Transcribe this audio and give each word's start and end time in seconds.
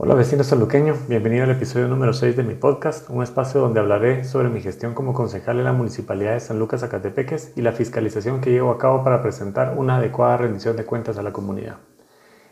Hola 0.00 0.14
vecino 0.14 0.44
saluqueño, 0.44 0.94
bienvenido 1.08 1.42
al 1.42 1.50
episodio 1.50 1.88
número 1.88 2.12
6 2.12 2.36
de 2.36 2.44
mi 2.44 2.54
podcast, 2.54 3.10
un 3.10 3.20
espacio 3.20 3.60
donde 3.60 3.80
hablaré 3.80 4.22
sobre 4.22 4.48
mi 4.48 4.60
gestión 4.60 4.94
como 4.94 5.12
concejal 5.12 5.58
en 5.58 5.64
la 5.64 5.72
Municipalidad 5.72 6.34
de 6.34 6.38
San 6.38 6.60
Lucas 6.60 6.84
Acatepeques 6.84 7.52
y 7.56 7.62
la 7.62 7.72
fiscalización 7.72 8.40
que 8.40 8.52
llevo 8.52 8.70
a 8.70 8.78
cabo 8.78 9.02
para 9.02 9.22
presentar 9.22 9.76
una 9.76 9.96
adecuada 9.96 10.36
rendición 10.36 10.76
de 10.76 10.84
cuentas 10.84 11.18
a 11.18 11.24
la 11.24 11.32
comunidad. 11.32 11.78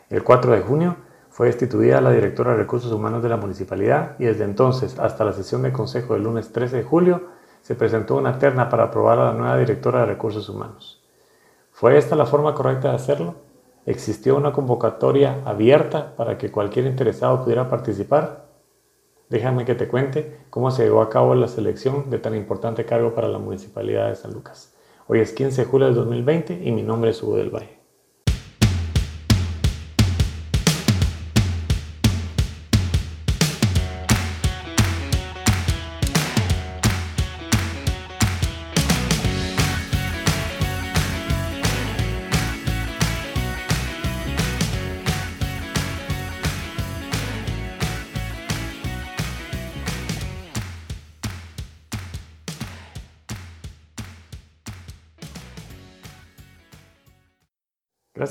El 0.09 0.25
4 0.25 0.51
de 0.51 0.59
junio 0.59 0.97
fue 1.29 1.47
destituida 1.47 2.01
la 2.01 2.11
directora 2.11 2.51
de 2.51 2.57
Recursos 2.57 2.91
Humanos 2.91 3.23
de 3.23 3.29
la 3.29 3.37
Municipalidad 3.37 4.17
y 4.19 4.25
desde 4.25 4.43
entonces 4.43 4.99
hasta 4.99 5.23
la 5.23 5.31
sesión 5.31 5.61
de 5.61 5.71
consejo 5.71 6.15
del 6.15 6.23
lunes 6.23 6.51
13 6.51 6.75
de 6.75 6.83
julio 6.83 7.29
se 7.61 7.75
presentó 7.75 8.17
una 8.17 8.39
terna 8.39 8.67
para 8.67 8.83
aprobar 8.83 9.19
a 9.19 9.31
la 9.31 9.33
nueva 9.33 9.57
directora 9.57 10.01
de 10.01 10.07
Recursos 10.07 10.49
Humanos. 10.49 11.01
¿Fue 11.71 11.97
esta 11.97 12.17
la 12.17 12.25
forma 12.25 12.53
correcta 12.53 12.89
de 12.89 12.95
hacerlo? 12.95 13.46
Existió 13.87 14.35
una 14.35 14.51
convocatoria 14.51 15.41
abierta 15.45 16.13
para 16.17 16.37
que 16.37 16.51
cualquier 16.51 16.85
interesado 16.85 17.43
pudiera 17.43 17.69
participar. 17.69 18.45
Déjame 19.29 19.65
que 19.65 19.75
te 19.75 19.87
cuente 19.87 20.41
cómo 20.49 20.71
se 20.71 20.83
llevó 20.83 21.01
a 21.01 21.09
cabo 21.09 21.33
la 21.35 21.47
selección 21.47 22.09
de 22.09 22.19
tan 22.19 22.35
importante 22.35 22.85
cargo 22.85 23.15
para 23.15 23.29
la 23.29 23.39
Municipalidad 23.39 24.09
de 24.09 24.15
San 24.15 24.33
Lucas. 24.33 24.75
Hoy 25.07 25.21
es 25.21 25.31
15 25.31 25.61
de 25.61 25.67
julio 25.67 25.87
de 25.87 25.93
2020 25.93 26.61
y 26.65 26.71
mi 26.73 26.83
nombre 26.83 27.11
es 27.11 27.23
Hugo 27.23 27.37
del 27.37 27.49
Valle. 27.49 27.76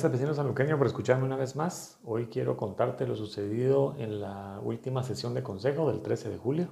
Gracias 0.08 0.38
vecino 0.54 0.78
por 0.78 0.86
escucharme 0.86 1.24
una 1.24 1.34
vez 1.34 1.56
más. 1.56 1.98
Hoy 2.04 2.26
quiero 2.26 2.56
contarte 2.56 3.08
lo 3.08 3.16
sucedido 3.16 3.96
en 3.98 4.20
la 4.20 4.60
última 4.62 5.02
sesión 5.02 5.34
de 5.34 5.42
consejo 5.42 5.90
del 5.90 6.00
13 6.00 6.30
de 6.30 6.36
julio, 6.36 6.68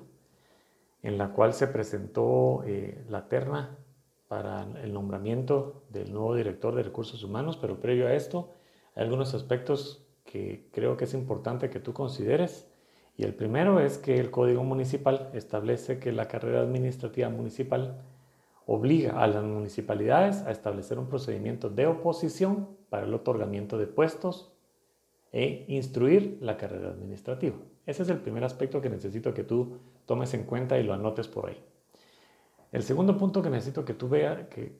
en 1.02 1.18
la 1.18 1.32
cual 1.32 1.52
se 1.52 1.66
presentó 1.66 2.62
eh, 2.64 3.04
la 3.08 3.28
terna 3.28 3.76
para 4.28 4.68
el 4.84 4.92
nombramiento 4.92 5.82
del 5.90 6.12
nuevo 6.12 6.36
director 6.36 6.76
de 6.76 6.84
recursos 6.84 7.24
humanos, 7.24 7.56
pero 7.56 7.80
previo 7.80 8.06
a 8.06 8.14
esto 8.14 8.52
hay 8.94 9.02
algunos 9.02 9.34
aspectos 9.34 10.06
que 10.24 10.68
creo 10.70 10.96
que 10.96 11.06
es 11.06 11.14
importante 11.14 11.70
que 11.70 11.80
tú 11.80 11.92
consideres. 11.92 12.68
Y 13.16 13.24
el 13.24 13.34
primero 13.34 13.80
es 13.80 13.98
que 13.98 14.20
el 14.20 14.30
Código 14.30 14.62
Municipal 14.62 15.30
establece 15.34 15.98
que 15.98 16.12
la 16.12 16.28
carrera 16.28 16.60
administrativa 16.60 17.30
municipal 17.30 18.00
obliga 18.66 19.20
a 19.20 19.26
las 19.26 19.42
municipalidades 19.42 20.42
a 20.42 20.52
establecer 20.52 21.00
un 21.00 21.08
procedimiento 21.08 21.68
de 21.68 21.86
oposición 21.88 22.68
para 22.94 23.06
el 23.06 23.14
otorgamiento 23.14 23.76
de 23.76 23.88
puestos 23.88 24.52
e 25.32 25.64
instruir 25.66 26.38
la 26.40 26.56
carrera 26.56 26.90
administrativa. 26.90 27.56
Ese 27.86 28.04
es 28.04 28.08
el 28.08 28.18
primer 28.18 28.44
aspecto 28.44 28.80
que 28.80 28.88
necesito 28.88 29.34
que 29.34 29.42
tú 29.42 29.78
tomes 30.06 30.32
en 30.32 30.44
cuenta 30.44 30.78
y 30.78 30.84
lo 30.84 30.94
anotes 30.94 31.26
por 31.26 31.48
ahí. 31.48 31.60
El 32.70 32.84
segundo 32.84 33.18
punto 33.18 33.42
que 33.42 33.50
necesito 33.50 33.84
que 33.84 33.94
tú 33.94 34.08
veas, 34.08 34.46
que, 34.46 34.76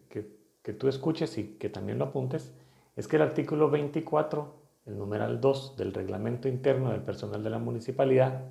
que 0.63 0.73
tú 0.75 0.87
escuches 0.87 1.37
y 1.39 1.57
que 1.59 1.69
también 1.69 1.99
lo 1.99 2.05
apuntes, 2.05 2.55
es 2.95 3.09
que 3.09 3.17
el 3.17 3.23
artículo 3.23 3.69
24, 3.69 4.55
el 4.87 4.97
numeral 4.97 5.41
2 5.41 5.77
del 5.77 5.93
reglamento 5.93 6.47
interno 6.47 6.93
del 6.93 7.03
personal 7.03 7.43
de 7.43 7.51
la 7.51 7.59
municipalidad, 7.59 8.43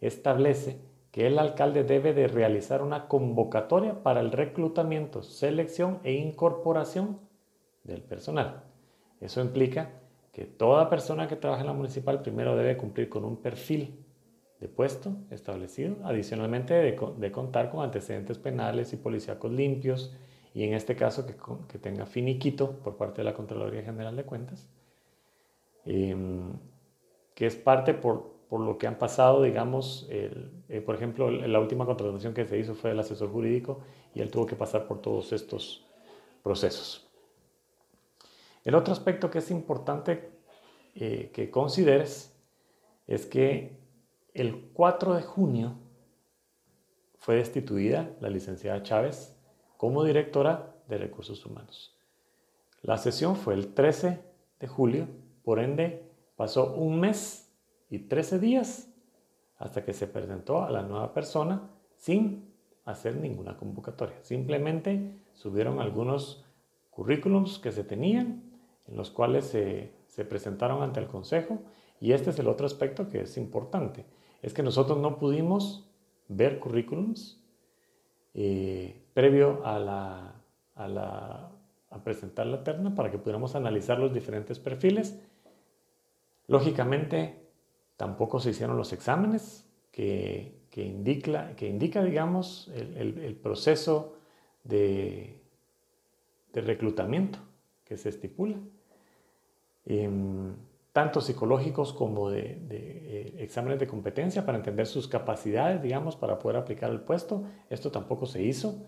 establece 0.00 0.78
que 1.10 1.26
el 1.26 1.40
alcalde 1.40 1.82
debe 1.82 2.14
de 2.14 2.28
realizar 2.28 2.82
una 2.82 3.08
convocatoria 3.08 4.00
para 4.04 4.20
el 4.20 4.30
reclutamiento, 4.30 5.24
selección 5.24 5.98
e 6.04 6.12
incorporación 6.12 7.18
del 7.82 8.02
personal. 8.02 8.67
Eso 9.20 9.40
implica 9.40 9.90
que 10.32 10.44
toda 10.44 10.88
persona 10.88 11.26
que 11.26 11.36
trabaja 11.36 11.62
en 11.62 11.66
la 11.66 11.72
municipal 11.72 12.22
primero 12.22 12.56
debe 12.56 12.76
cumplir 12.76 13.08
con 13.08 13.24
un 13.24 13.36
perfil 13.36 14.04
de 14.60 14.68
puesto 14.68 15.16
establecido, 15.30 15.96
adicionalmente 16.04 16.74
de, 16.74 17.30
contar 17.32 17.70
con 17.70 17.84
antecedentes 17.84 18.38
penales 18.38 18.92
y 18.92 18.96
policíacos 18.96 19.52
limpios, 19.52 20.14
y 20.54 20.64
en 20.64 20.74
este 20.74 20.96
caso 20.96 21.26
que, 21.26 21.78
tenga 21.78 22.06
finiquito 22.06 22.72
por 22.78 22.96
parte 22.96 23.20
de 23.20 23.24
la 23.24 23.34
Contraloría 23.34 23.82
General 23.82 24.16
de 24.16 24.24
Cuentas, 24.24 24.68
em, 25.84 26.52
que 27.34 27.46
es 27.46 27.54
parte 27.54 27.94
por, 27.94 28.38
por 28.48 28.60
lo 28.60 28.78
que 28.78 28.86
han 28.86 28.98
pasado, 28.98 29.42
digamos, 29.42 30.06
eh, 30.10 30.82
por 30.84 30.94
ejemplo, 30.94 31.30
la 31.30 31.60
última 31.60 31.86
contratación 31.86 32.34
que 32.34 32.46
se 32.46 32.58
hizo 32.58 32.74
fue 32.74 32.90
el 32.92 32.98
asesor 32.98 33.30
jurídico 33.30 33.80
y 34.14 34.20
él 34.20 34.30
tuvo 34.30 34.46
que 34.46 34.56
pasar 34.56 34.86
por 34.86 35.00
todos 35.00 35.32
estos 35.32 35.86
procesos. 36.42 37.07
El 38.64 38.74
otro 38.74 38.92
aspecto 38.92 39.30
que 39.30 39.38
es 39.38 39.50
importante 39.50 40.30
eh, 40.94 41.30
que 41.32 41.50
consideres 41.50 42.34
es 43.06 43.26
que 43.26 43.78
el 44.34 44.70
4 44.72 45.14
de 45.14 45.22
junio 45.22 45.74
fue 47.18 47.36
destituida 47.36 48.10
la 48.20 48.30
licenciada 48.30 48.82
Chávez 48.82 49.36
como 49.76 50.04
directora 50.04 50.74
de 50.88 50.98
recursos 50.98 51.44
humanos. 51.46 51.96
La 52.82 52.98
sesión 52.98 53.36
fue 53.36 53.54
el 53.54 53.74
13 53.74 54.20
de 54.60 54.68
julio, 54.68 55.08
por 55.42 55.58
ende 55.58 56.08
pasó 56.36 56.74
un 56.74 57.00
mes 57.00 57.52
y 57.90 58.00
13 58.00 58.38
días 58.38 58.88
hasta 59.56 59.84
que 59.84 59.92
se 59.92 60.06
presentó 60.06 60.62
a 60.62 60.70
la 60.70 60.82
nueva 60.82 61.12
persona 61.12 61.70
sin 61.96 62.54
hacer 62.84 63.16
ninguna 63.16 63.56
convocatoria. 63.56 64.16
Simplemente 64.22 65.20
subieron 65.34 65.80
algunos 65.80 66.44
currículums 66.90 67.58
que 67.58 67.72
se 67.72 67.84
tenían, 67.84 68.47
en 68.88 68.96
los 68.96 69.10
cuales 69.10 69.44
se, 69.44 69.92
presentaron 70.28 70.82
ante 70.82 71.00
el 71.00 71.06
Consejo. 71.06 71.60
Y 72.00 72.12
este 72.12 72.30
es 72.30 72.38
el 72.38 72.48
otro 72.48 72.66
aspecto 72.66 73.08
que 73.08 73.22
es 73.22 73.36
importante. 73.36 74.04
Es 74.42 74.52
que 74.52 74.62
nosotros 74.62 74.98
no 74.98 75.18
pudimos 75.18 75.88
ver 76.28 76.58
currículums 76.58 77.40
eh, 78.34 79.00
previo 79.14 79.64
a, 79.64 79.78
la, 79.78 80.34
a, 80.74 80.88
la, 80.88 81.50
presentar 82.02 82.46
la 82.46 82.64
terna 82.64 82.94
para 82.94 83.10
que 83.10 83.18
pudiéramos 83.18 83.54
analizar 83.54 83.98
los 83.98 84.12
diferentes 84.12 84.58
perfiles. 84.58 85.20
Lógicamente, 86.46 87.48
Tampoco 87.98 88.38
se 88.38 88.50
hicieron 88.50 88.76
los 88.76 88.92
exámenes 88.92 89.68
que, 89.90 90.62
indica, 90.76 91.56
que 91.56 91.66
indica, 91.66 92.00
digamos, 92.04 92.70
el, 92.76 93.34
proceso 93.42 94.16
de, 94.62 95.42
reclutamiento 96.54 97.40
que 97.84 97.96
se 97.96 98.08
estipula, 98.08 98.56
em, 99.88 100.54
tanto 100.92 101.20
psicológicos 101.20 101.92
como 101.92 102.30
de, 102.30 102.58
eh, 102.70 103.34
exámenes 103.38 103.78
de 103.78 103.86
competencia 103.86 104.44
para 104.44 104.58
entender 104.58 104.86
sus 104.86 105.08
capacidades, 105.08 105.82
digamos, 105.82 106.16
para 106.16 106.38
poder 106.38 106.58
aplicar 106.58 106.90
el 106.90 107.00
puesto. 107.00 107.44
Esto 107.70 107.90
tampoco 107.90 108.26
se 108.26 108.42
hizo. 108.42 108.84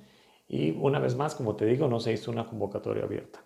Y 0.48 0.72
una 0.72 0.98
vez 0.98 1.16
más, 1.16 1.34
como 1.34 1.56
te 1.56 1.64
digo, 1.64 1.88
no 1.88 2.00
se 2.00 2.12
hizo 2.12 2.30
una 2.30 2.46
convocatoria 2.46 3.04
abierta. 3.04 3.40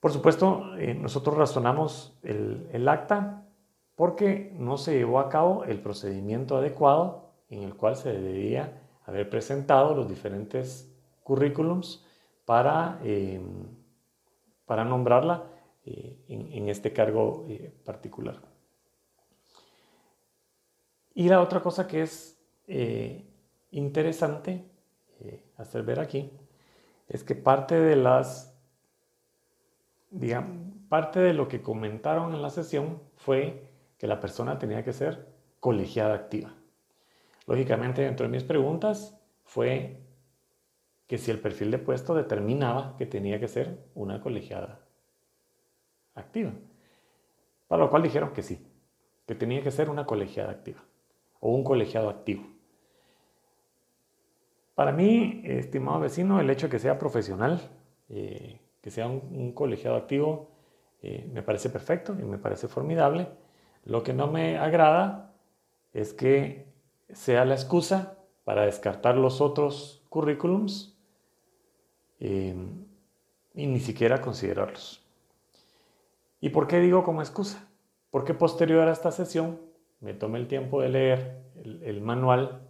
Por 0.00 0.12
supuesto, 0.12 0.76
eh, 0.78 0.94
nosotros 0.94 1.36
razonamos 1.36 2.18
el, 2.22 2.88
acta 2.88 3.46
porque 3.94 4.50
no 4.58 4.78
se 4.78 4.94
llevó 4.94 5.20
a 5.20 5.28
cabo 5.28 5.64
el 5.64 5.80
procedimiento 5.80 6.56
adecuado 6.56 7.34
en 7.50 7.62
el 7.64 7.76
cual 7.76 7.96
se 7.96 8.12
debía 8.18 8.80
haber 9.04 9.28
presentado 9.28 9.94
los 9.94 10.08
diferentes 10.08 10.90
currículums 11.22 12.06
para, 12.46 12.98
em, 13.04 13.66
para 14.70 14.84
nombrarla 14.84 15.42
eh, 15.84 16.16
en, 16.28 16.68
este 16.68 16.92
cargo 16.92 17.44
eh, 17.48 17.74
particular. 17.84 18.40
Y 21.12 21.28
la 21.28 21.40
otra 21.40 21.60
cosa 21.60 21.88
que 21.88 22.02
es 22.02 22.40
interesante 23.72 24.64
hacer 25.56 25.82
ver 25.82 25.98
aquí 25.98 26.30
es 27.08 27.24
que 27.24 27.34
parte 27.34 27.80
de 27.80 27.96
las 27.96 28.56
digamos, 30.12 30.72
parte 30.88 31.18
de 31.18 31.34
lo 31.34 31.48
que 31.48 31.62
comentaron 31.62 32.32
en 32.32 32.40
la 32.40 32.50
sesión 32.50 33.02
fue 33.16 33.72
que 33.98 34.06
la 34.06 34.20
persona 34.20 34.56
tenía 34.60 34.84
que 34.84 34.92
ser 34.92 35.26
colegiada 35.58 36.14
activa. 36.14 36.54
Lógicamente, 37.48 38.02
dentro 38.02 38.24
de 38.24 38.30
mis 38.30 38.44
preguntas 38.44 39.20
fue 39.42 40.00
que 41.10 41.18
si 41.18 41.32
el 41.32 41.40
perfil 41.40 41.72
de 41.72 41.78
puesto 41.78 42.14
determinaba 42.14 42.94
que 42.96 43.04
tenía 43.04 43.40
que 43.40 43.48
ser 43.48 43.84
una 43.96 44.20
colegiada 44.20 44.78
activa. 46.14 46.52
Para 47.66 47.82
lo 47.82 47.90
cual 47.90 48.04
dijeron 48.04 48.32
que 48.32 48.44
sí, 48.44 48.64
que 49.26 49.34
tenía 49.34 49.60
que 49.60 49.72
ser 49.72 49.90
una 49.90 50.06
colegiada 50.06 50.52
activa 50.52 50.84
o 51.40 51.50
un 51.50 51.64
colegiado 51.64 52.10
activo. 52.10 52.44
Para 54.76 54.92
mí, 54.92 55.42
estimado 55.42 55.98
vecino, 55.98 56.38
el 56.38 56.48
hecho 56.48 56.68
de 56.68 56.70
que 56.70 56.78
sea 56.78 56.96
profesional, 56.96 57.60
eh, 58.08 58.60
que 58.80 58.92
sea 58.92 59.08
un, 59.08 59.50
colegiado 59.52 59.96
activo, 59.96 60.52
eh, 61.02 61.28
me 61.32 61.42
parece 61.42 61.70
perfecto 61.70 62.14
y 62.20 62.22
me 62.22 62.38
parece 62.38 62.68
formidable. 62.68 63.26
Lo 63.84 64.04
que 64.04 64.12
no 64.12 64.28
me 64.28 64.58
agrada 64.58 65.34
es 65.92 66.12
que 66.12 66.68
sea 67.12 67.44
la 67.44 67.54
excusa 67.54 68.16
para 68.44 68.64
descartar 68.64 69.16
los 69.16 69.40
otros 69.40 70.06
currículums 70.08 70.99
eh, 72.20 72.54
y 73.54 73.66
ni 73.66 73.80
siquiera 73.80 74.20
considerarlos. 74.20 75.02
¿Y 76.40 76.50
por 76.50 76.66
qué 76.66 76.80
digo 76.80 77.02
como 77.02 77.20
excusa? 77.20 77.66
Porque 78.10 78.34
posterior 78.34 78.88
a 78.88 78.92
esta 78.92 79.10
sesión 79.10 79.60
me 80.00 80.14
tomé 80.14 80.38
el 80.38 80.48
tiempo 80.48 80.80
de 80.80 80.88
leer 80.88 81.42
el, 81.64 82.00
manual 82.00 82.62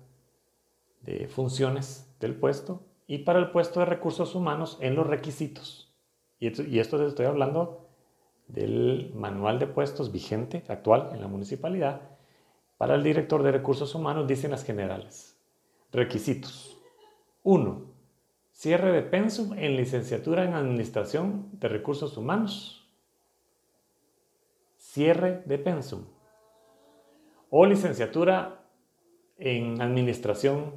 de 1.02 1.28
funciones 1.28 2.12
del 2.18 2.34
puesto 2.34 2.82
y 3.06 3.18
para 3.18 3.38
el 3.38 3.50
puesto 3.50 3.80
de 3.80 3.86
recursos 3.86 4.34
humanos 4.34 4.78
en 4.80 4.94
los 4.94 5.06
requisitos. 5.06 5.92
Y 6.38 6.48
esto, 6.48 6.62
y 6.62 6.78
esto 6.78 7.04
estoy 7.06 7.26
hablando 7.26 7.88
del 8.48 9.12
manual 9.14 9.58
de 9.58 9.66
puestos 9.66 10.10
vigente, 10.10 10.64
actual 10.68 11.10
en 11.12 11.20
la 11.20 11.28
municipalidad. 11.28 12.00
Para 12.76 12.94
el 12.94 13.02
director 13.02 13.42
de 13.42 13.52
recursos 13.52 13.94
humanos 13.94 14.26
dicen 14.26 14.50
las 14.50 14.64
generales. 14.64 15.36
Requisitos. 15.92 16.76
1. 17.42 17.89
Cierre 18.60 18.92
de 18.92 19.00
pensum 19.00 19.54
en 19.56 19.74
licenciatura 19.74 20.44
en 20.44 20.52
administración 20.52 21.48
de 21.52 21.66
recursos 21.66 22.18
humanos. 22.18 22.86
Cierre 24.76 25.42
de 25.46 25.56
pensum. 25.56 26.04
O 27.48 27.64
licenciatura 27.64 28.62
en 29.38 29.80
administración, 29.80 30.74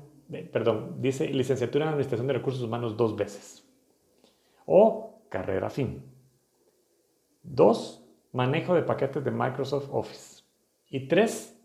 perdón, 0.53 1.01
dice 1.01 1.27
licenciatura 1.27 1.83
en 1.83 1.89
administración 1.89 2.27
de 2.27 2.33
recursos 2.35 2.63
humanos 2.63 2.95
dos 2.95 3.18
veces. 3.18 3.69
O 4.65 5.19
carrera 5.27 5.69
fin. 5.69 6.06
Dos, 7.44 8.01
manejo 8.31 8.75
de 8.75 8.83
paquetes 8.83 9.25
de 9.25 9.31
Microsoft 9.31 9.89
Office. 9.91 10.45
Y 10.89 11.09
tres, 11.09 11.62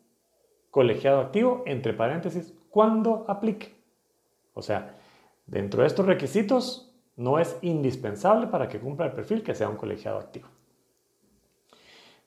colegiado 0.72 1.20
activo, 1.20 1.62
entre 1.64 1.92
paréntesis, 1.92 2.52
cuando 2.70 3.24
aplique. 3.28 3.80
O 4.52 4.62
sea, 4.62 4.96
dentro 5.48 5.82
de 5.82 5.88
estos 5.88 6.06
requisitos 6.06 6.94
no 7.16 7.38
es 7.38 7.56
indispensable 7.62 8.46
para 8.46 8.68
que 8.68 8.78
cumpla 8.78 9.06
el 9.06 9.12
perfil 9.12 9.42
que 9.42 9.54
sea 9.54 9.68
un 9.68 9.76
colegiado 9.76 10.18
activo. 10.18 10.48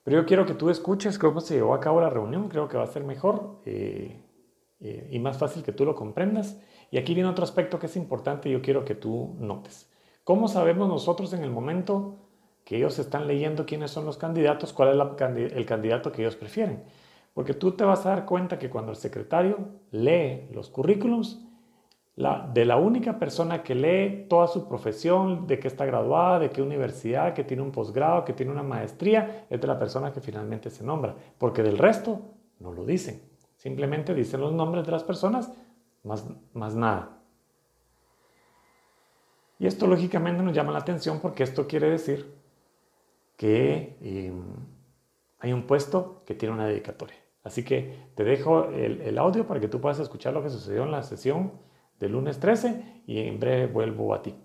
Pero 0.03 0.19
yo 0.19 0.25
quiero 0.25 0.45
que 0.45 0.53
tú 0.53 0.69
escuches 0.69 1.17
cómo 1.17 1.39
se 1.41 1.55
llevó 1.55 1.73
a 1.73 1.79
cabo 1.79 2.01
la 2.01 2.09
reunión, 2.09 2.49
creo 2.49 2.67
que 2.67 2.77
va 2.77 2.83
a 2.83 2.87
ser 2.87 3.03
mejor 3.03 3.61
eh, 3.65 4.19
eh, 4.79 5.09
y 5.11 5.19
más 5.19 5.37
fácil 5.37 5.63
que 5.63 5.71
tú 5.71 5.85
lo 5.85 5.95
comprendas. 5.95 6.59
Y 6.89 6.97
aquí 6.97 7.13
viene 7.13 7.29
otro 7.29 7.43
aspecto 7.43 7.79
que 7.79 7.85
es 7.85 7.95
importante 7.95 8.49
y 8.49 8.51
yo 8.51 8.61
quiero 8.61 8.83
que 8.83 8.95
tú 8.95 9.35
notes. 9.39 9.89
¿Cómo 10.23 10.47
sabemos 10.47 10.89
nosotros 10.89 11.31
en 11.33 11.43
el 11.43 11.51
momento 11.51 12.17
que 12.65 12.77
ellos 12.77 12.99
están 12.99 13.27
leyendo 13.27 13.65
quiénes 13.65 13.91
son 13.91 14.05
los 14.05 14.17
candidatos, 14.17 14.73
cuál 14.73 14.89
es 14.89 15.53
el 15.53 15.65
candidato 15.65 16.11
que 16.11 16.23
ellos 16.23 16.35
prefieren? 16.35 16.83
Porque 17.33 17.53
tú 17.53 17.71
te 17.71 17.83
vas 17.83 18.05
a 18.05 18.09
dar 18.09 18.25
cuenta 18.25 18.59
que 18.59 18.69
cuando 18.69 18.91
el 18.91 18.97
secretario 18.97 19.57
lee 19.91 20.49
los 20.51 20.69
currículums, 20.69 21.39
de 22.15 22.65
la 22.65 22.75
única 22.75 23.17
persona 23.17 23.63
que 23.63 23.73
lee 23.73 24.27
toda 24.29 24.47
su 24.47 24.67
profesión, 24.67 25.47
de 25.47 25.59
que 25.59 25.67
está 25.67 25.85
graduada, 25.85 26.39
de 26.39 26.49
qué 26.49 26.61
universidad, 26.61 27.33
que 27.33 27.43
tiene 27.43 27.63
un 27.63 27.71
posgrado, 27.71 28.25
que 28.25 28.33
tiene 28.33 28.51
una 28.51 28.63
maestría, 28.63 29.47
es 29.49 29.59
de 29.59 29.67
la 29.67 29.79
persona 29.79 30.11
que 30.11 30.19
finalmente 30.19 30.69
se 30.69 30.83
nombra. 30.83 31.15
Porque 31.37 31.63
del 31.63 31.77
resto 31.77 32.21
no 32.59 32.73
lo 32.73 32.85
dicen. 32.85 33.21
Simplemente 33.55 34.13
dicen 34.13 34.41
los 34.41 34.51
nombres 34.51 34.85
de 34.85 34.91
las 34.91 35.03
personas, 35.03 35.51
más, 36.03 36.25
más 36.53 36.75
nada. 36.75 37.17
Y 39.57 39.67
esto 39.67 39.87
lógicamente 39.87 40.43
nos 40.43 40.53
llama 40.53 40.71
la 40.71 40.79
atención 40.79 41.19
porque 41.21 41.43
esto 41.43 41.67
quiere 41.67 41.89
decir 41.89 42.33
que 43.37 43.97
em, 44.01 44.43
hay 45.39 45.53
un 45.53 45.65
puesto 45.65 46.23
que 46.25 46.35
tiene 46.35 46.55
una 46.55 46.67
dedicatoria. 46.67 47.17
Así 47.43 47.63
que 47.63 48.09
te 48.15 48.23
dejo 48.23 48.65
el, 48.65 49.01
el 49.01 49.17
audio 49.17 49.47
para 49.47 49.59
que 49.59 49.67
tú 49.67 49.79
puedas 49.79 49.99
escuchar 49.99 50.33
lo 50.33 50.43
que 50.43 50.49
sucedió 50.49 50.83
en 50.83 50.91
la 50.91 51.03
sesión 51.03 51.51
del 52.01 52.13
lunes 52.13 52.39
13 52.39 53.03
y 53.05 53.19
en 53.19 53.39
breve 53.39 53.67
vuelvo 53.67 54.13
a 54.13 54.23
ti. 54.23 54.35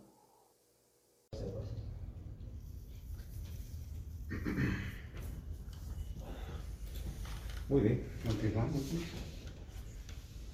Muy 7.68 7.80
bien, 7.80 8.02
continuamos. 8.24 8.82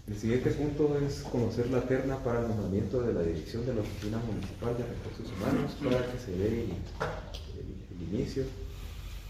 El 0.07 0.17
siguiente 0.17 0.51
punto 0.51 0.97
es 0.99 1.23
conocer 1.23 1.71
la 1.71 1.83
terna 1.83 2.17
para 2.19 2.41
el 2.41 2.49
nombramiento 2.49 3.03
de 3.03 3.13
la 3.13 3.23
dirección 3.23 3.67
de 3.67 3.75
la 3.75 3.81
Oficina 3.83 4.19
Municipal 4.19 4.77
de 4.77 4.85
Recursos 4.85 5.33
Humanos 5.37 5.77
para 5.83 6.13
que 6.13 6.19
se 6.19 6.33
dé 6.33 6.65
el, 6.65 8.15
inicio 8.15 8.45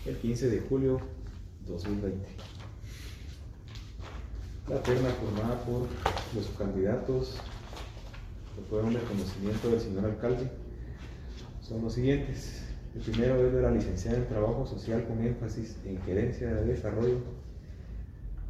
el 0.07 0.17
15 0.17 0.51
de 0.51 0.61
julio 0.61 1.01
2020. 1.67 2.27
La 4.69 4.83
terna 4.83 5.09
formada 5.11 5.59
por 5.65 5.89
los 6.35 6.47
candidatos 6.57 7.41
que 8.55 8.63
fueron 8.63 8.93
de 8.93 9.01
conocimiento 9.01 9.71
del 9.71 9.81
señor 9.81 10.05
alcalde 10.05 10.51
son 11.61 11.83
los 11.83 11.95
siguientes. 11.95 12.63
El 12.95 13.01
primero 13.01 13.47
es 13.47 13.53
de 13.53 13.63
la 13.63 13.71
licenciada 13.71 14.19
en 14.19 14.29
Trabajo 14.29 14.67
Social 14.67 15.07
con 15.07 15.25
énfasis 15.25 15.79
en 15.87 16.01
gerencia 16.03 16.53
de 16.53 16.65
desarrollo 16.67 17.21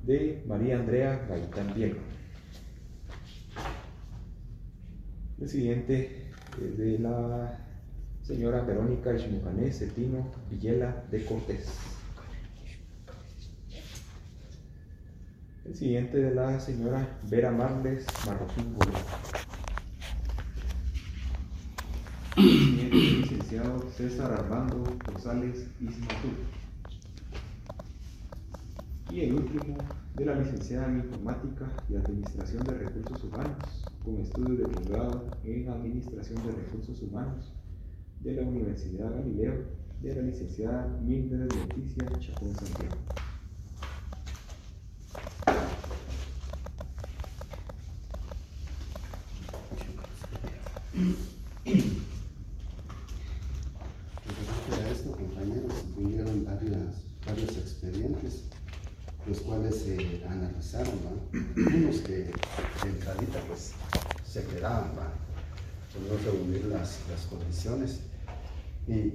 de 0.05 0.43
María 0.47 0.79
Andrea 0.81 1.25
Gaitán 1.29 1.75
Diego. 1.75 1.99
El 5.41 5.49
siguiente 5.49 6.31
es 6.61 6.79
de 6.79 6.99
la 6.99 7.59
señora 8.23 8.63
Verónica 8.63 9.15
Ishmucané 9.15 9.73
Cetino 9.73 10.27
Villela 10.51 11.05
de 11.11 11.25
Cortés. 11.25 11.69
El 15.65 15.75
siguiente 15.77 16.19
de 16.19 16.35
la 16.35 16.59
señora 16.59 17.19
Vera 17.31 17.53
Marles 17.53 18.07
Marroquín 18.27 18.77
el 22.37 23.42
César 23.95 24.33
Armando 24.33 24.83
González 25.07 25.69
Ismatur. 25.79 26.33
Y 29.11 29.21
el 29.21 29.35
último, 29.35 29.77
de 30.15 30.25
la 30.25 30.37
licenciada 30.37 30.89
en 30.89 31.01
Informática 31.01 31.71
y 31.91 31.97
Administración 31.97 32.65
de 32.65 32.79
Recursos 32.79 33.25
Humanos, 33.25 33.85
con 34.03 34.17
estudios 34.21 34.59
de 34.59 34.69
posgrado 34.69 35.27
en 35.45 35.69
Administración 35.69 36.47
de 36.47 36.53
Recursos 36.53 37.03
Humanos 37.03 37.53
de 38.21 38.33
la 38.33 38.43
Universidad 38.43 39.13
Galileo, 39.13 39.67
de 40.01 40.15
la 40.15 40.23
licenciada 40.23 40.99
Mildred 41.03 41.53
Leticia 41.53 42.09
Chacón 42.21 42.55
Santiago. 42.55 42.97
los 59.27 59.41
cuales 59.41 59.77
se 59.77 60.23
analizaron, 60.27 60.99
unos 61.57 62.01
que 62.01 62.13
de 62.13 62.33
entradita 62.85 63.41
pues 63.47 63.73
se 64.27 64.45
quedaban, 64.45 64.91
por 64.93 66.03
no 66.03 66.23
reunir 66.25 66.65
las, 66.67 67.01
las 67.11 67.27
condiciones 67.31 68.01
y 68.87 69.11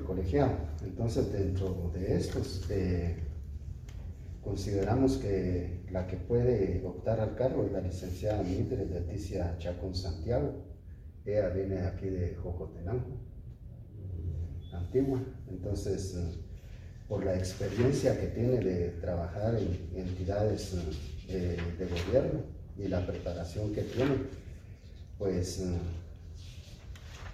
colegiado. 0.00 0.52
Entonces 0.82 1.32
dentro 1.32 1.90
de 1.94 2.16
estos 2.16 2.68
eh, 2.70 3.16
consideramos 4.42 5.16
que 5.16 5.84
la 5.90 6.06
que 6.06 6.16
puede 6.16 6.82
optar 6.84 7.20
al 7.20 7.34
cargo 7.34 7.64
es 7.64 7.72
la 7.72 7.80
licenciada 7.80 8.42
Mildred 8.42 8.90
Leticia 8.90 9.56
Chacón 9.58 9.94
Santiago. 9.94 10.64
Ella 11.24 11.48
viene 11.48 11.80
aquí 11.80 12.08
de 12.08 12.34
Jocotenango, 12.36 13.20
antigua. 14.72 15.20
Entonces 15.48 16.14
eh, 16.16 16.46
por 17.08 17.24
la 17.24 17.36
experiencia 17.36 18.18
que 18.20 18.26
tiene 18.28 18.58
de 18.58 18.90
trabajar 19.00 19.54
en 19.54 19.78
entidades 19.94 20.74
eh, 21.28 21.56
de, 21.78 21.86
gobierno 21.86 22.40
y 22.76 22.88
la 22.88 23.06
preparación 23.06 23.72
que 23.72 23.82
tiene, 23.82 24.16
pues 25.18 25.62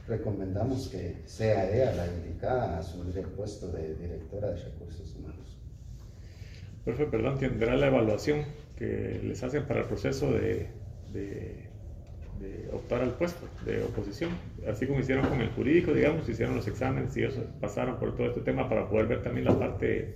recomendamos 0.06 0.88
que 0.88 1.16
sea 1.26 1.70
ella 1.70 1.94
la 1.94 2.06
indicada 2.06 2.76
a 2.76 2.78
asumir 2.78 3.16
el 3.18 3.26
puesto 3.26 3.68
de 3.68 3.94
directora 3.94 4.50
de 4.50 4.56
recursos 4.56 5.14
humanos. 5.16 5.58
Perfecto, 6.84 7.12
perdón, 7.12 7.38
tendrá 7.38 7.76
la 7.76 7.86
evaluación 7.86 8.44
que 8.76 9.20
les 9.22 9.42
hacen 9.42 9.66
para 9.66 9.80
el 9.80 9.86
proceso 9.86 10.32
de 10.32 10.68
de 12.42 12.68
optar 12.72 13.02
al 13.02 13.14
puesto 13.14 13.48
de 13.64 13.82
oposición, 13.84 14.30
así 14.68 14.86
como 14.86 15.00
hicieron 15.00 15.26
con 15.28 15.40
el 15.40 15.50
jurídico, 15.50 15.92
digamos, 15.92 16.28
hicieron 16.28 16.56
los 16.56 16.66
exámenes 16.66 17.16
y 17.16 17.22
eso, 17.22 17.44
pasaron 17.60 17.98
por 17.98 18.16
todo 18.16 18.26
este 18.26 18.40
tema 18.40 18.68
para 18.68 18.88
poder 18.88 19.06
ver 19.06 19.22
también 19.22 19.44
la 19.44 19.58
parte 19.58 20.14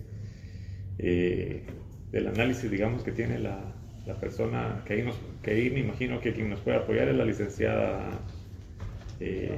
eh, 0.99 1.63
del 2.11 2.27
análisis, 2.27 2.69
digamos, 2.69 3.05
que 3.05 3.13
tiene 3.13 3.39
la, 3.39 3.61
la 4.07 4.15
persona, 4.19 4.83
que 4.85 4.95
ahí, 4.95 5.03
nos, 5.03 5.17
que 5.43 5.53
ahí 5.53 5.71
me 5.71 5.81
imagino 5.81 6.21
que 6.21 6.33
quien 6.33 6.51
nos 6.51 6.61
puede 6.61 6.79
apoyar 6.79 7.09
es 7.09 7.17
la 7.17 7.25
licenciada 7.25 8.11
eh, 9.21 9.57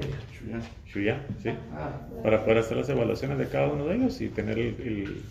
Shuya, 0.85 1.25
¿sí? 1.41 1.49
Ah, 1.73 2.07
para 2.23 2.43
poder 2.43 2.59
hacer 2.59 2.77
las 2.77 2.89
evaluaciones 2.89 3.37
de 3.37 3.47
cada 3.47 3.67
uno 3.67 3.85
de 3.87 3.95
ellos 3.95 4.19
y 4.21 4.29
tener 4.29 4.57
el, 4.57 5.23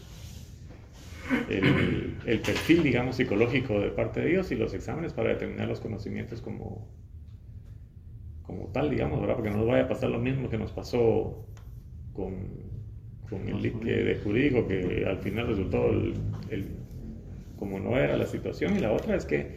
el, 1.48 2.40
perfil, 2.40 2.82
digamos, 2.82 3.16
psicológico 3.16 3.80
de 3.80 3.90
parte 3.90 4.20
de 4.20 4.30
ellos 4.30 4.50
y 4.52 4.56
los 4.56 4.74
exámenes 4.74 5.12
para 5.12 5.30
determinar 5.30 5.68
los 5.68 5.80
conocimientos 5.80 6.40
como, 6.40 6.88
como 8.42 8.68
tal, 8.68 8.90
digamos, 8.90 9.20
¿verdad? 9.20 9.36
Porque 9.36 9.50
no 9.50 9.58
nos 9.58 9.66
vaya 9.66 9.84
a 9.84 9.88
pasar 9.88 10.10
lo 10.10 10.18
mismo 10.18 10.48
que 10.48 10.58
nos 10.58 10.72
pasó 10.72 11.46
con, 12.12 12.48
con 13.28 13.48
el 13.48 13.62
leak 13.62 13.80
de 13.82 14.20
jurídico, 14.22 14.66
que 14.66 15.04
al 15.06 15.18
final 15.18 15.48
resultó 15.48 15.90
como 17.58 17.80
no 17.80 17.96
era 17.98 18.16
la 18.16 18.26
situación. 18.26 18.76
Y 18.76 18.80
la 18.80 18.92
otra 18.92 19.16
es 19.16 19.24
que 19.24 19.56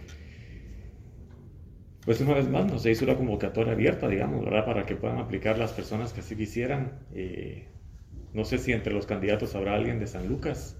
pues 2.05 2.19
una 2.21 2.33
vez 2.33 2.49
más, 2.49 2.65
no 2.65 2.79
se 2.79 2.91
hizo 2.91 3.05
una 3.05 3.15
convocatoria 3.15 3.73
abierta, 3.73 4.07
digamos, 4.07 4.43
¿verdad? 4.43 4.65
Para 4.65 4.85
que 4.85 4.95
puedan 4.95 5.19
aplicar 5.19 5.57
las 5.57 5.71
personas 5.71 6.13
que 6.13 6.21
así 6.21 6.35
quisieran. 6.35 6.99
Eh, 7.13 7.67
no 8.33 8.43
sé 8.43 8.57
si 8.57 8.71
entre 8.71 8.93
los 8.93 9.05
candidatos 9.05 9.53
habrá 9.55 9.75
alguien 9.75 9.99
de 9.99 10.07
San 10.07 10.27
Lucas. 10.27 10.77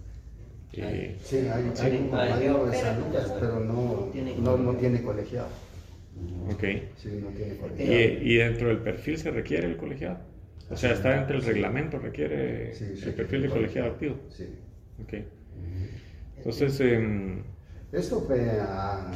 Eh, 0.74 1.18
sí, 1.24 1.38
hay, 1.38 1.72
hay 1.80 1.98
un 1.98 2.08
compañero 2.08 2.66
de 2.66 2.78
San 2.78 3.00
Lucas, 3.02 3.34
pero 3.40 3.60
no, 3.60 4.10
no, 4.40 4.58
no 4.58 4.74
tiene 4.76 5.04
colegiado. 5.04 5.50
Ok. 6.50 6.64
Sí, 6.98 7.10
no 7.22 7.28
tiene 7.30 7.56
colegiado. 7.58 7.92
¿Y, 7.92 8.34
¿Y, 8.34 8.38
dentro 8.38 8.70
del 8.70 8.78
perfil 8.78 9.18
se 9.18 9.32
requiere 9.32 9.68
el 9.68 9.78
colegiado? 9.78 10.20
O 10.72 10.78
sea, 10.78 10.94
está 10.94 11.14
dentro 11.14 11.36
del 11.38 11.46
reglamento, 11.46 12.00
requiere 12.00 12.72
el 12.72 13.14
perfil 13.14 13.44
de 13.44 13.50
colegiado 13.50 13.92
activo. 13.92 14.16
Sí. 14.30 14.46
Ok. 15.04 15.14
Entonces... 16.38 16.80
Eh, 16.80 17.44
esto 17.92 18.22
fue 18.22 18.58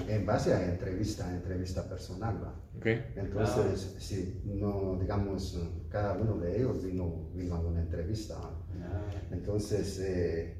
en 0.07 0.25
base 0.25 0.53
a 0.53 0.69
entrevista, 0.69 1.33
entrevista 1.33 1.87
personal, 1.87 2.43
¿va? 2.43 2.53
Okay. 2.77 3.05
Entonces, 3.15 3.93
ah. 3.95 3.99
sí, 3.99 4.41
no, 4.43 4.97
digamos, 4.99 5.57
cada 5.89 6.13
uno 6.13 6.37
de 6.37 6.57
ellos 6.57 6.83
vino, 6.83 7.29
vino 7.33 7.55
a 7.55 7.59
una 7.61 7.81
entrevista. 7.81 8.35
Ah. 8.37 9.05
Entonces, 9.31 9.99
eh, 9.99 10.57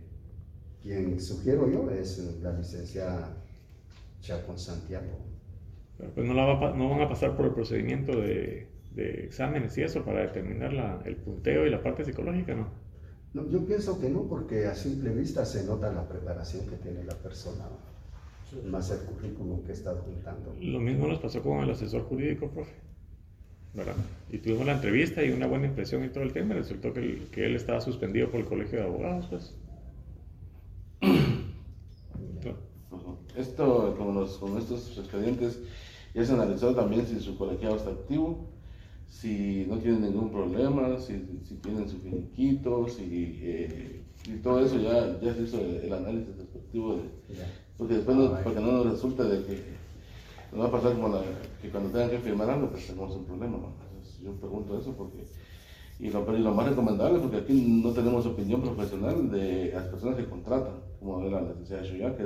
quien 0.81 1.19
sugiero 1.19 1.69
yo 1.69 1.91
es 1.91 2.19
la 2.41 2.53
licenciada 2.53 3.35
Chacón 4.21 4.57
Santiago. 4.57 5.19
pues 5.97 6.25
no, 6.25 6.33
la 6.33 6.45
va, 6.45 6.73
no, 6.73 6.89
van 6.89 7.01
a 7.01 7.09
pasar 7.09 7.35
por 7.35 7.47
el 7.47 7.53
procedimiento 7.53 8.13
de, 8.13 8.69
de 8.91 9.25
exámenes 9.25 9.77
y 9.77 9.83
eso 9.83 10.05
para 10.05 10.21
determinar 10.21 10.71
la, 10.71 11.01
el 11.03 11.17
punteo 11.17 11.65
y 11.65 11.69
la 11.69 11.83
parte 11.83 12.05
psicológica, 12.05 12.55
¿no? 12.55 12.69
No, 13.33 13.45
yo 13.49 13.65
pienso 13.65 13.99
que 13.99 14.09
no, 14.09 14.23
porque 14.29 14.67
a 14.67 14.73
simple 14.73 15.09
vista 15.09 15.43
se 15.43 15.65
nota 15.65 15.91
la 15.91 16.07
preparación 16.07 16.65
que 16.67 16.77
tiene 16.77 17.03
la 17.03 17.15
persona 17.15 17.65
más 18.65 18.91
el 18.91 18.99
currículum 18.99 19.63
que 19.63 19.71
está 19.71 19.93
juntando. 19.95 20.55
Lo 20.61 20.79
mismo 20.79 21.07
nos 21.07 21.19
pasó 21.19 21.41
con 21.41 21.59
el 21.59 21.71
asesor 21.71 22.03
jurídico, 22.03 22.49
profe. 22.49 22.73
¿verdad? 23.73 23.95
Y 24.31 24.37
tuvimos 24.37 24.65
la 24.65 24.73
entrevista 24.73 25.23
y 25.23 25.31
una 25.31 25.47
buena 25.47 25.67
impresión 25.67 26.03
y 26.05 26.09
todo 26.09 26.23
el 26.23 26.31
tema. 26.31 26.53
Resultó 26.53 26.93
que, 26.93 27.23
que 27.31 27.45
él 27.45 27.55
estaba 27.55 27.81
suspendido 27.81 28.29
por 28.29 28.39
el 28.39 28.45
colegio 28.45 28.79
de 28.79 28.85
abogados, 28.85 29.27
pues. 29.29 29.53
Esto, 33.35 33.95
como 33.97 34.25
con 34.25 34.57
estos 34.57 34.97
expedientes, 34.97 35.59
ya 36.13 36.25
se 36.25 36.31
analizó 36.31 36.73
también 36.73 37.05
si 37.05 37.19
su 37.19 37.37
colegiado 37.37 37.75
está 37.75 37.89
activo, 37.89 38.47
si 39.09 39.65
no 39.69 39.77
tiene 39.79 39.99
ningún 39.99 40.31
problema, 40.31 40.97
si, 40.97 41.21
si 41.43 41.55
tienen 41.55 41.89
su 41.89 41.99
finiquito, 41.99 42.87
si, 42.87 43.39
eh, 43.43 44.01
y 44.27 44.37
todo 44.37 44.65
eso 44.65 44.79
ya, 44.79 45.19
ya 45.19 45.33
se 45.33 45.43
hizo 45.43 45.59
el, 45.59 45.91
análisis 45.91 46.37
respectivo 46.37 46.95
de, 46.95 47.03
porque 47.77 47.95
después 47.95 48.17
no, 48.17 48.37
porque 48.43 48.59
no 48.59 48.71
nos 48.71 48.91
resulta 48.91 49.23
de 49.23 49.43
que 49.43 49.63
nos 50.51 50.61
va 50.61 50.67
a 50.67 50.71
pasar 50.71 50.93
como 50.93 51.09
la, 51.09 51.21
que 51.61 51.69
cuando 51.69 51.89
tengan 51.89 52.09
que 52.09 52.19
firmar 52.19 52.49
algo, 52.49 52.69
pues 52.69 52.87
tenemos 52.87 53.15
un 53.15 53.25
problema. 53.25 53.57
Entonces, 53.57 54.19
yo 54.21 54.31
pregunto 54.33 54.77
eso 54.77 54.93
porque. 54.93 55.25
Y 55.97 56.09
lo, 56.09 56.37
y 56.37 56.39
lo 56.39 56.53
más 56.53 56.67
recomendable, 56.67 57.19
porque 57.19 57.37
aquí 57.37 57.81
no 57.83 57.91
tenemos 57.91 58.25
opinión 58.25 58.61
profesional 58.61 59.31
de 59.31 59.71
las 59.73 59.85
personas 59.85 60.17
que 60.17 60.25
contratan, 60.25 60.73
como 60.99 61.21
era 61.21 61.39
la 61.39 61.49
licenciada 61.53 61.83
Shoya, 61.83 62.17
que 62.17 62.23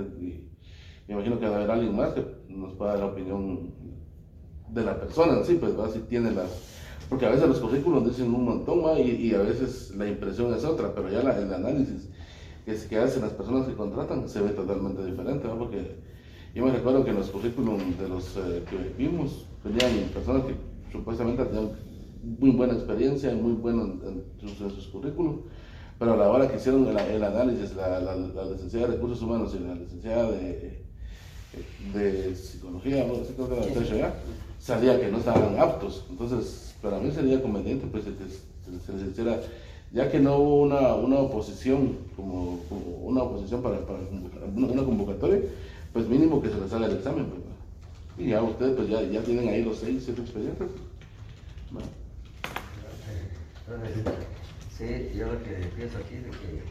me 1.07 1.13
imagino 1.13 1.39
que 1.39 1.47
va 1.47 1.53
a 1.53 1.57
haber 1.57 1.71
alguien 1.71 1.95
más 1.95 2.13
que 2.13 2.25
nos 2.49 2.73
pueda 2.73 2.91
dar 2.91 3.01
la 3.01 3.05
opinión 3.07 3.71
de 4.69 4.83
la 4.83 4.99
persona 4.99 5.43
sí, 5.43 5.57
pues 5.59 5.77
va 5.79 5.89
si 5.89 5.99
tiene 5.99 6.31
las. 6.31 6.49
Porque 7.09 7.25
a 7.25 7.29
veces 7.29 7.47
los 7.47 7.59
currículos 7.59 8.05
dicen 8.05 8.33
un 8.33 8.45
montón. 8.45 8.81
Y, 8.97 9.11
y, 9.11 9.33
a 9.33 9.39
veces 9.39 9.93
la 9.95 10.07
impresión 10.07 10.53
es 10.53 10.63
otra, 10.63 10.93
pero 10.93 11.09
ya 11.09 11.23
la, 11.23 11.37
el 11.37 11.51
análisis 11.51 12.08
que, 12.69 12.87
que 12.87 12.97
hacen 12.97 13.21
las 13.21 13.31
personas 13.31 13.67
que 13.67 13.73
contratan 13.73 14.27
se 14.29 14.41
ve 14.41 14.49
totalmente 14.49 15.03
diferente, 15.03 15.47
¿no? 15.47 15.57
porque 15.57 15.95
yo 16.53 16.65
me 16.65 16.71
recuerdo 16.71 17.03
que 17.03 17.11
en 17.11 17.17
los 17.17 17.29
currículums 17.29 17.99
de 17.99 18.09
los 18.09 18.37
eh, 18.37 18.63
que 18.69 18.93
vimos 18.97 19.45
tenían 19.63 20.09
personas 20.13 20.43
que 20.43 20.55
supuestamente 20.91 21.45
tenían 21.45 21.71
muy 22.39 22.51
buena 22.51 22.73
experiencia 22.73 23.31
y 23.31 23.35
muy 23.35 23.53
bueno 23.53 23.83
en, 23.83 24.47
sus, 24.57 24.87
currículums, 24.87 25.41
pero 25.97 26.13
a 26.13 26.17
la 26.17 26.29
hora 26.29 26.49
que 26.49 26.57
hicieron 26.57 26.87
el, 26.87 27.23
análisis, 27.23 27.75
la, 27.75 27.99
la, 27.99 28.15
licenciada 28.51 28.87
de 28.87 28.93
Recursos 28.93 29.21
Humanos 29.21 29.55
y 29.55 29.63
la 29.65 29.75
licenciada 29.75 30.31
de, 30.31 30.83
de 31.93 32.35
Psicología, 32.35 33.05
¿no? 33.05 33.13
Así 33.21 33.33
creo 33.33 33.49
que 33.49 33.79
la 33.79 33.97
ya, 33.97 34.13
salía 34.59 34.99
que 34.99 35.09
no 35.09 35.17
estaban 35.19 35.57
aptos. 35.59 36.05
Entonces, 36.09 36.75
para 36.81 36.99
mí 36.99 37.11
sería 37.11 37.41
conveniente 37.41 37.87
pues, 37.91 38.03
que 38.05 38.11
se, 38.11 38.85
se 38.85 38.93
les 38.93 39.11
hiciera 39.11 39.39
ya 39.91 40.11
que 40.11 40.19
no 40.19 40.37
hubo 40.37 40.61
una, 40.61 40.93
una 40.95 41.17
oposición, 41.17 41.97
como, 42.15 42.59
una 43.03 43.23
oposición 43.23 43.61
para, 43.61 43.79
para 43.85 43.99
una, 44.55 44.83
convocatoria, 44.83 45.41
pues 45.93 46.07
mínimo 46.07 46.41
que 46.41 46.49
se 46.49 46.59
les 46.59 46.71
haga 46.73 46.85
el 46.85 46.97
examen. 46.97 47.25
Pues, 47.25 47.41
y 48.17 48.31
ya 48.31 48.43
ustedes 48.43 48.75
pues 48.75 48.89
ya, 48.89 49.01
ya 49.03 49.21
tienen 49.23 49.47
ahí 49.47 49.63
los 49.63 49.77
seis, 49.77 50.03
siete 50.03 50.21
expedientes. 50.21 50.67
Sí, 54.77 55.11
yo 55.15 55.27
lo 55.27 55.43
que 55.43 55.51
pienso 55.75 55.97
aquí 55.97 56.15
es 56.15 56.35
que 56.37 56.63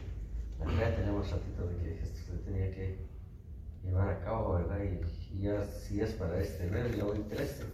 ya 0.79 0.95
tenemos 0.95 1.29
ratito 1.29 1.67
de 1.67 1.75
que 1.77 2.03
esto 2.03 2.19
se 2.31 2.37
tenía 2.39 2.71
que 2.71 2.97
llevar 3.83 4.09
a 4.09 4.19
cabo, 4.21 4.55
¿verdad? 4.55 4.79
Y, 4.83 5.41
ya 5.41 5.63
si 5.63 6.01
es 6.01 6.11
para 6.13 6.41
este 6.41 6.65
mes, 6.67 6.97
ya 6.97 7.05
hoy 7.05 7.19
13, 7.29 7.65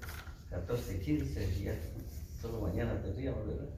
14, 0.50 1.00
15, 1.00 1.64
ya 1.64 1.74
solo 2.42 2.60
mañana 2.60 3.02
tendríamos, 3.02 3.48
¿verdad? 3.48 3.70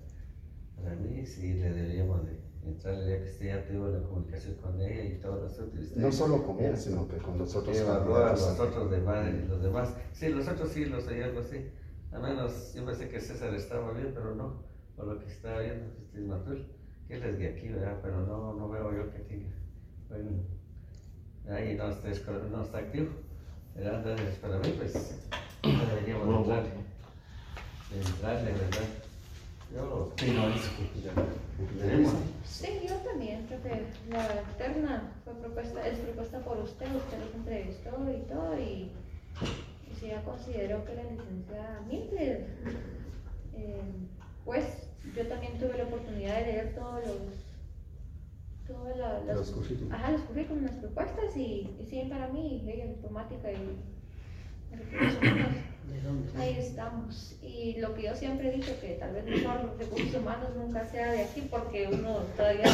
Para 0.82 0.96
mí 0.96 1.26
sí 1.26 1.54
le 1.54 1.74
deberíamos 1.74 2.26
de 2.26 2.38
entrar 2.64 2.96
ya 3.00 3.20
que 3.20 3.30
esté 3.30 3.46
ya 3.46 3.66
tengo 3.66 3.88
la 3.88 4.02
comunicación 4.02 4.56
con 4.56 4.80
ella 4.82 5.04
y 5.04 5.20
todos 5.20 5.44
los 5.44 5.60
otros. 5.60 5.96
No 5.96 6.12
solo 6.12 6.44
con 6.46 6.60
ella, 6.60 6.76
sino 6.76 7.08
que 7.08 7.18
con 7.18 7.38
los 7.38 7.56
otros. 7.56 7.78
Evaluar 7.78 8.32
los 8.32 8.60
otros 8.60 8.92
demás, 8.92 9.34
los 9.50 9.62
demás. 9.62 9.94
Sí, 10.14 10.30
los 10.30 10.48
otros 10.48 10.70
sí 10.70 10.86
los 10.86 11.08
hay 11.08 11.22
algo 11.22 11.40
así. 11.40 11.70
Al 12.12 12.22
menos 12.22 12.74
yo 12.74 12.86
pensé 12.86 13.10
que 13.10 13.20
César 13.20 13.54
estaba 13.54 13.92
bien, 13.92 14.12
pero 14.14 14.36
no. 14.36 14.64
Por 14.96 15.08
lo 15.08 15.20
que 15.20 15.28
estaba 15.28 15.60
viendo, 15.60 15.86
este 16.02 16.20
es 16.20 16.26
Matul, 16.26 16.66
que 17.08 17.16
él 17.16 17.24
es 17.24 17.38
de 17.38 17.48
aquí, 17.50 17.70
¿verdad? 17.70 18.00
Pero 18.02 18.26
no, 18.26 18.54
no 18.54 18.70
veo 18.70 18.92
yo 18.92 19.12
que 19.12 19.20
tenga. 19.20 19.54
Bueno, 20.10 20.30
ahí 21.50 21.76
no 21.76 21.90
está, 21.90 22.32
no 22.50 22.64
está 22.64 22.78
activo. 22.80 23.10
¿verdad? 23.76 24.10
Entonces, 24.10 24.36
para 24.40 24.58
mí, 24.58 24.74
pues, 24.78 25.20
deberíamos 25.64 26.38
entrar. 26.40 26.66
Entrarle, 27.94 28.52
¿verdad? 28.52 29.07
Yo 29.76 30.14
sí, 32.46 32.80
yo 32.88 32.96
también 32.98 33.46
creo 33.48 33.62
que 33.62 33.84
la 34.10 34.42
terna 34.58 35.12
fue 35.24 35.34
propuesta, 35.36 35.86
es 35.86 36.00
propuesta 36.00 36.40
por 36.40 36.60
usted, 36.60 36.86
usted 36.96 37.20
los 37.20 37.36
entrevistó 37.36 37.90
y 38.10 38.22
todo, 38.30 38.58
y, 38.58 38.92
si 40.00 40.08
ya 40.08 40.24
consideró 40.24 40.86
que 40.86 40.94
la 40.94 41.04
licenciada 41.04 41.82
Mildred, 41.90 42.46
eh, 43.56 43.82
pues 44.46 44.64
yo 45.16 45.28
también 45.28 45.58
tuve 45.58 45.78
la 45.78 45.84
oportunidad 45.86 46.40
de 46.40 46.46
leer 46.46 46.76
todos 46.76 47.06
los 47.06 47.18
todos 48.68 48.98
los, 49.26 49.50
currículums. 49.52 49.94
Ajá, 49.94 50.12
los 50.12 50.22
currículums, 50.22 50.64
las 50.64 50.76
propuestas 50.76 51.38
y, 51.38 51.76
y 51.80 51.86
sí, 51.90 52.04
para 52.10 52.28
mí, 52.28 52.64
ella 52.68 52.86
es 52.86 52.90
automática 52.98 53.52
y 53.52 53.80
Ahí 56.38 56.58
estamos. 56.60 57.36
Y 57.42 57.80
lo 57.80 57.94
que 57.96 58.04
yo 58.04 58.16
siempre 58.16 58.50
he 58.50 58.58
dicho, 58.58 58.80
que 58.80 58.96
tal 58.96 59.14
vez 59.14 59.26
mejor 59.26 59.76
recursos 59.78 60.16
humanos 60.16 60.50
nunca 60.56 60.86
sea 60.86 61.12
de 61.12 61.24
aquí, 61.24 61.42
porque 61.50 61.88
uno 61.92 62.20
todavía 62.36 62.66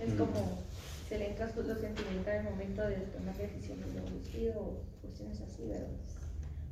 es 0.00 0.14
mm. 0.14 0.18
como 0.18 0.66
se 1.08 1.18
le 1.18 1.30
entra 1.30 1.46
lo 1.46 1.74
sentimental 1.76 2.36
en 2.36 2.46
el 2.46 2.52
momento 2.52 2.82
de 2.82 2.96
tomar 2.96 3.36
decisiones 3.36 3.94
de 3.94 4.00
un 4.00 4.22
vestido 4.22 4.60
o 4.60 4.82
cuestiones 5.02 5.40
así, 5.40 5.62
¿verdad? 5.68 5.86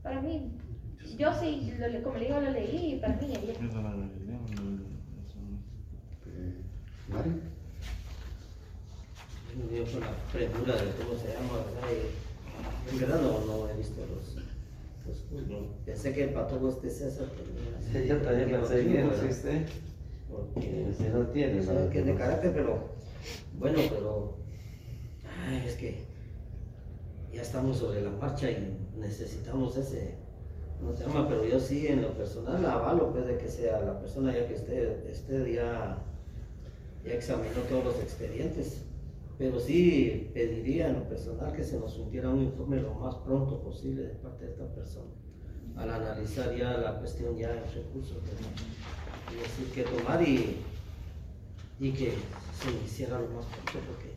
Para 0.02 0.20
mí, 0.20 0.50
yo 1.16 1.32
sí, 1.38 1.72
lo, 1.78 2.02
como 2.02 2.18
le 2.18 2.26
digo, 2.26 2.40
lo 2.40 2.50
leí 2.50 2.94
y 2.94 2.98
para 2.98 3.14
mí 3.16 3.26
ella. 3.30 3.54
¿Mari? 7.08 7.30
Yo 9.72 9.84
con 9.92 10.00
la 10.00 10.16
premura 10.32 10.74
de 10.74 10.90
cómo 10.92 11.14
se 11.16 11.28
llama, 11.28 11.64
¿verdad? 11.64 11.90
En 12.90 12.98
verdad 12.98 13.20
no, 13.20 13.40
no 13.40 13.68
he 13.68 13.76
visto 13.76 14.00
los 14.06 14.43
pensé 15.84 16.12
que 16.12 16.28
para 16.28 16.46
todo 16.46 16.68
este 16.68 16.90
César 16.90 17.26
tenía. 17.92 18.06
yo 18.06 18.22
también 18.22 18.50
pensé 18.50 18.86
que 18.86 19.02
no 19.02 19.12
existe. 19.12 19.66
Porque 20.30 20.92
si 20.96 21.04
no 21.04 21.26
tiene. 21.28 21.60
No, 21.62 21.90
que 21.90 22.02
de 22.02 22.14
carácter, 22.14 22.52
pero. 22.54 22.88
Bueno, 23.58 23.78
pero. 23.90 24.36
Ay, 25.46 25.64
es 25.66 25.74
que. 25.76 26.04
Ya 27.32 27.42
estamos 27.42 27.78
sobre 27.78 28.02
la 28.02 28.10
marcha 28.10 28.50
y 28.50 28.78
necesitamos 28.98 29.76
ese. 29.76 30.14
No 30.80 30.96
se 30.96 31.04
llama, 31.04 31.28
pero 31.28 31.44
yo 31.44 31.58
sí, 31.58 31.86
en 31.86 32.02
lo 32.02 32.12
personal, 32.12 32.62
la 32.62 32.72
avalo, 32.72 33.12
pues, 33.12 33.26
de 33.26 33.38
que 33.38 33.48
sea 33.48 33.80
la 33.80 33.98
persona 33.98 34.32
ya 34.32 34.46
que 34.46 34.54
esté, 34.54 35.10
esté 35.10 35.54
ya. 35.54 35.98
Ya 37.04 37.12
examinó 37.12 37.60
todos 37.68 37.84
los 37.84 38.00
expedientes. 38.00 38.82
Pero 39.38 39.58
sí 39.58 40.30
pediría 40.32 40.88
en 40.88 40.94
lo 40.94 41.08
personal 41.08 41.52
que 41.52 41.64
se 41.64 41.78
nos 41.78 41.96
hundiera 41.98 42.30
un 42.30 42.42
informe 42.42 42.80
lo 42.80 42.94
más 42.94 43.16
pronto 43.16 43.60
posible 43.62 44.02
de 44.02 44.14
parte 44.14 44.44
de 44.44 44.52
esta 44.52 44.66
persona, 44.74 45.10
al 45.76 45.90
analizar 45.90 46.54
ya 46.56 46.76
la 46.78 46.98
cuestión 47.00 47.36
ya 47.36 47.50
en 47.50 47.64
recursos. 47.74 48.18
Y 49.32 49.36
decir 49.36 49.72
que 49.74 49.82
tomar 49.82 50.22
y, 50.22 50.58
y 51.80 51.90
que 51.92 52.12
se 52.12 52.84
hiciera 52.84 53.18
lo 53.18 53.28
más 53.30 53.44
pronto, 53.46 53.80
porque 53.88 54.14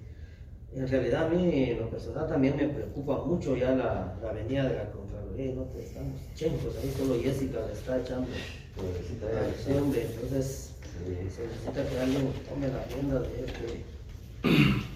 en 0.76 0.88
realidad 0.88 1.26
a 1.26 1.30
mí 1.30 1.64
en 1.72 1.80
lo 1.80 1.90
personal 1.90 2.28
también 2.28 2.56
me 2.56 2.68
preocupa 2.70 3.24
mucho 3.26 3.56
ya 3.58 3.72
la, 3.72 4.18
la 4.22 4.32
venida 4.34 4.70
de 4.70 4.76
la 4.76 4.92
Contraloría, 4.92 5.56
no 5.56 5.64
te 5.64 5.82
estamos 5.82 6.20
chencos, 6.36 6.76
ahí 6.78 6.94
solo 6.96 7.20
Jessica 7.20 7.66
le 7.66 7.74
está 7.74 8.00
echando. 8.00 8.28
Pobrecita, 8.76 9.26
ese 9.50 9.80
hombre, 9.80 10.06
entonces 10.14 10.74
Sí. 10.98 11.14
se 11.30 11.46
necesita 11.48 11.88
que 11.90 12.00
alguien 12.00 12.32
tome 12.50 12.68
la 12.70 12.84
rienda 12.86 13.20
de 13.20 13.46
este, 13.46 13.66
de 13.68 13.84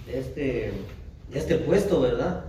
este, 0.07 0.71
de 1.29 1.39
este 1.39 1.57
puesto, 1.57 2.01
¿verdad? 2.01 2.45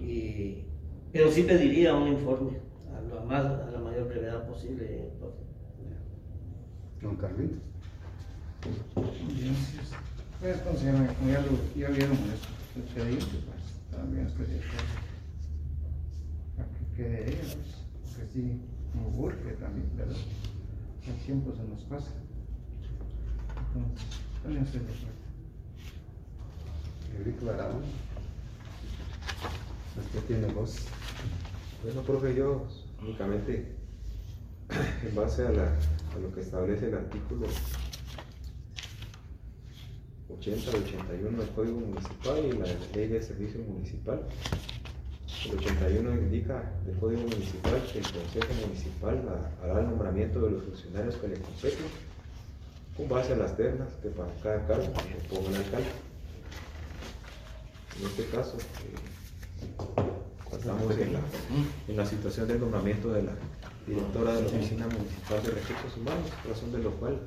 Y, 0.00 0.64
pero 1.12 1.30
sí 1.30 1.42
pediría 1.42 1.94
un 1.94 2.08
informe 2.08 2.58
a 2.94 3.14
la, 3.14 3.22
más, 3.22 3.44
a 3.44 3.70
la 3.70 3.78
mayor 3.78 4.08
brevedad 4.08 4.46
posible. 4.46 5.10
Don 7.00 7.16
Carlitos. 7.16 7.62
Pues. 8.60 10.58
Como 10.64 10.78
ya, 11.28 11.40
lo, 11.40 11.50
ya 11.76 11.88
vieron 11.88 12.12
eso, 12.12 12.48
pues 12.74 12.94
también 13.90 14.26
estoy 14.26 14.46
de 14.46 14.58
acuerdo. 14.58 14.94
A 16.58 16.62
que 16.62 16.96
quede 16.96 17.30
ella, 17.30 17.54
pues, 17.54 17.74
porque 18.02 18.32
sí, 18.32 18.60
me 18.94 19.18
urge 19.18 19.52
también, 19.54 19.90
¿verdad? 19.96 20.16
El 21.06 21.14
tiempo 21.24 21.52
se 21.54 21.64
nos 21.64 21.82
pasa. 21.84 22.12
Entonces, 23.74 24.06
también 24.42 24.64
estoy 24.64 24.80
de 24.80 24.86
acuerdo. 24.86 25.27
Eurico 27.16 27.50
Aragón. 27.50 27.82
Usted 29.98 30.20
tiene 30.26 30.52
voz. 30.52 30.76
Bueno, 31.82 32.02
profe, 32.02 32.34
yo 32.34 32.66
únicamente, 33.02 33.74
en 35.08 35.14
base 35.14 35.46
a, 35.46 35.50
lo 35.50 36.34
que 36.34 36.40
establece 36.40 36.88
el 36.88 36.94
artículo 36.96 37.46
80 40.28 40.70
al 40.70 40.76
81 40.82 41.38
del 41.38 41.48
Código 41.50 41.80
Municipal 41.80 42.44
y 42.44 42.52
la 42.52 42.66
Ley 42.94 43.08
de 43.08 43.22
Servicio 43.22 43.60
Municipal, 43.60 44.20
el 45.46 45.58
81 45.58 46.12
indica 46.14 46.72
del 46.84 46.96
Código 46.98 47.22
Municipal 47.22 47.80
que 47.92 47.98
el 48.00 48.04
Consejo 48.04 48.66
Municipal 48.66 49.24
ha- 49.28 49.64
hará 49.64 49.80
el 49.80 49.86
nombramiento 49.86 50.40
de 50.40 50.50
los 50.52 50.64
funcionarios 50.64 51.16
que 51.16 51.28
le 51.28 51.40
competen 51.40 51.86
con 52.96 53.08
base 53.08 53.32
a 53.32 53.36
las 53.36 53.56
ternas 53.56 53.88
que 54.02 54.08
para 54.10 54.32
cada 54.42 54.66
cargo 54.66 54.86
le 54.86 55.28
ponga 55.28 55.48
el 55.50 55.56
alcalde. 55.56 55.88
En 57.98 58.06
este 58.06 58.26
caso, 58.26 58.56
eh, 58.58 58.94
estamos 60.56 60.96
en 60.96 61.12
la, 61.12 61.20
en 61.88 61.96
la 61.96 62.06
situación 62.06 62.46
del 62.46 62.60
nombramiento 62.60 63.10
de 63.12 63.24
la 63.24 63.32
directora 63.86 64.34
de 64.34 64.42
la 64.42 64.48
Oficina 64.48 64.86
Municipal 64.86 65.42
de 65.42 65.50
Recursos 65.50 65.96
Humanos, 65.96 66.30
razón 66.48 66.72
de 66.72 66.78
lo 66.78 66.92
cual 66.92 67.18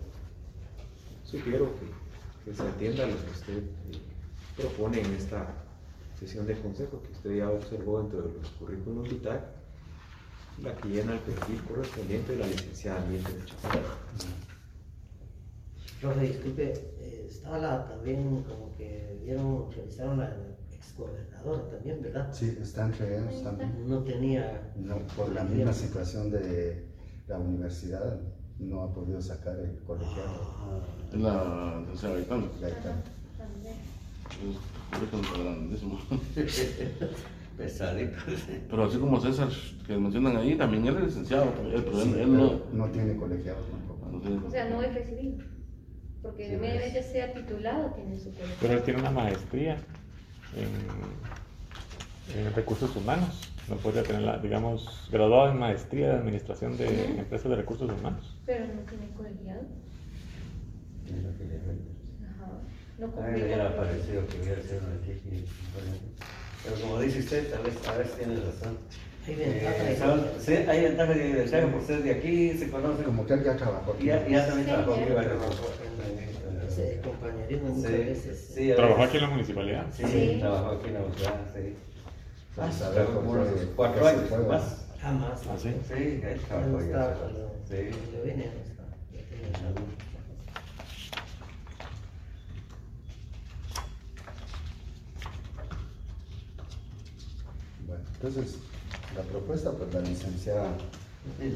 sugiero 1.26 1.72
que, 1.76 2.50
que 2.52 2.56
se 2.56 2.64
atienda 2.64 3.04
a 3.04 3.08
lo 3.08 3.16
que 3.16 3.32
usted 3.32 3.58
eh, 3.58 4.00
propone 4.56 5.02
en 5.02 5.14
esta 5.14 5.54
sesión 6.20 6.46
de 6.46 6.60
consejo 6.62 7.02
que 7.02 7.12
usted 7.12 7.36
ya 7.38 7.50
observó 7.50 8.02
dentro 8.02 8.22
de 8.22 8.34
los 8.34 8.50
currículum 8.52 9.04
vitae, 9.04 9.42
la 10.62 10.76
que 10.76 10.90
llena 10.90 11.14
el 11.14 11.20
perfil 11.20 11.62
correspondiente 11.64 12.34
de 12.34 12.40
la 12.40 12.48
licenciada 12.48 13.06
Miente 13.08 13.34
de 13.34 13.46
Chapala. 13.46 13.98
Profe, 16.00 16.20
disculpe, 16.22 16.74
eh, 17.00 17.28
estaba 17.30 17.58
la, 17.60 17.88
también 17.88 18.44
como 18.44 18.76
que 18.78 19.20
vieron, 19.24 19.72
revisaron 19.72 20.20
la 20.20 20.30
exgobernadora 20.82 21.70
también, 21.70 22.02
¿verdad? 22.02 22.28
Sí, 22.34 22.58
está 22.62 22.86
entre 22.88 23.18
ellos 23.18 23.44
también. 23.44 23.88
No 23.88 24.00
tenía. 24.04 24.72
No, 24.76 24.98
por 25.16 25.30
la 25.32 25.44
misma 25.44 25.72
situación 25.74 26.32
de 26.32 26.86
la 27.28 27.38
universidad, 27.38 28.20
no 28.60 28.82
ha 28.84 28.94
podido 28.94 29.22
sacar 29.22 29.58
el 29.60 29.78
colegiado. 29.86 30.82
Es 31.14 31.20
la 31.20 31.84
tercera 31.88 32.14
Gaitán. 32.16 32.50
Gaitán. 32.60 33.04
Es. 36.44 36.62
Pesadito. 37.58 38.18
Pero 38.70 38.84
así 38.86 38.98
como 38.98 39.20
César, 39.20 39.50
que 39.86 39.98
mencionan 39.98 40.38
ahí, 40.38 40.58
también 40.58 40.88
él 40.88 40.98
es 40.98 41.04
licenciado, 41.04 41.54
él, 41.64 41.74
él 41.74 42.34
no. 42.34 42.50
Pero 42.50 42.66
no 42.74 42.86
tiene 42.90 43.16
colegiado 43.18 43.60
tampoco. 43.66 44.10
no 44.12 44.20
tiene- 44.22 44.46
O 44.48 44.50
sea, 44.50 44.70
no 44.70 44.82
es 44.82 44.94
recibido. 44.94 45.44
Porque 46.24 46.48
Sí, 46.48 46.54
inmediatamente 46.54 47.00
es. 47.00 47.06
sea 47.12 47.34
titulado, 47.34 47.92
tiene 47.94 48.18
su 48.18 48.32
colegio. 48.32 48.56
Pero 48.62 48.74
él 48.74 48.84
tiene 48.84 49.00
una 49.02 49.12
maestría 49.12 49.78
en, 50.56 52.40
en 52.40 52.54
recursos 52.54 52.96
humanos. 52.96 53.48
No 53.70 53.76
podría 53.78 54.04
tenerla, 54.04 54.38
digamos, 54.40 55.08
graduado 55.12 55.52
en 55.52 55.60
maestría 55.60 56.10
de 56.10 56.16
administración 56.16 56.78
de 56.78 57.06
empresas 57.20 57.50
de 57.50 57.56
recursos 57.56 57.90
humanos. 57.90 58.36
Pero 58.46 58.66
no 58.66 58.82
tiene 58.90 59.08
colegiado. 59.16 59.62
Es 61.06 61.24
lo 61.24 61.38
que 61.38 61.44
le 61.46 61.60
falta. 61.60 61.92
Ajá. 62.28 62.52
No 63.00 63.06
A 63.06 63.10
mí 63.10 63.16
me 63.16 63.22
cumple 63.28 63.44
hubiera 63.46 63.76
parecido 63.78 64.28
que 64.28 64.42
hubiera 64.42 64.62
sido 64.62 64.80
una 64.80 64.96
ejemplo. 65.06 65.40
Pero 66.64 66.76
como 66.82 67.00
dice 67.02 67.20
usted, 67.20 67.52
tal 67.52 67.64
vez, 67.64 67.88
a 67.88 67.98
veces 67.98 68.18
tiene 68.18 68.36
razón. 68.36 68.78
Hay 69.28 69.36
ventaja 69.36 69.90
Eh, 69.90 69.94
y 69.94 69.98
son- 70.00 70.26
sí, 70.40 70.54
hay 70.68 70.82
ventajas 70.84 71.16
y 71.16 71.20
desventajas 71.20 71.70
por 71.72 71.84
ser 71.86 72.04
de 72.04 72.12
aquí, 72.12 72.58
se 72.58 72.70
conocen. 72.72 73.06
Como 73.06 73.26
que 73.26 73.34
él 73.34 73.44
ya 73.44 73.56
trabajó 73.56 73.94
aquí. 73.94 74.06
Ya, 74.06 74.28
ya 74.28 74.48
también 74.48 74.68
Sí, 74.68 74.74
trabajó 74.74 74.94
aquí 74.94 75.04
ese 76.72 77.02
compañerismo 77.02 77.70
muchas 77.70 77.92
veces. 77.92 78.52
sí, 78.56 78.72
Trabajó 78.76 79.04
aquí 79.04 79.18
en 79.18 79.24
la 79.24 79.30
municipalidad. 79.30 79.86
Sí, 79.96 80.04
Sí. 80.06 80.38
trabajó 80.40 80.72
aquí 80.72 80.88
en 80.88 80.94
la 80.94 81.00
ciudad, 81.14 81.34
sí. 81.54 81.76
Vamos 82.58 82.82
a 82.82 82.90
ver 82.90 82.94
Trabajó 82.96 83.14
por 83.14 83.22
como 83.24 83.32
unos 83.32 83.48
qué- 83.60 83.66
cuatro 83.76 84.02
por 84.02 84.10
qué 84.10 84.16
se 84.16 84.20
años 84.20 84.30
fue, 84.30 84.40
más. 84.46 84.78
Jamás. 85.02 85.42
¿Ah, 85.50 85.58
sí? 85.58 85.70
Sí, 85.88 85.94
él 85.94 86.22
Ya 86.22 86.48
trabajó 86.48 86.80
estaba 86.80 87.14
cuando 87.14 87.56
Sí. 87.68 87.76
yo 88.14 88.24
vine, 88.24 88.46
no 88.46 88.62
estaba. 88.62 89.92
Bueno, 97.88 98.04
entonces, 98.16 98.58
la 99.16 99.22
propuesta, 99.24 99.72
pues 99.72 99.94
la 99.94 100.02
licenciada 100.02 100.72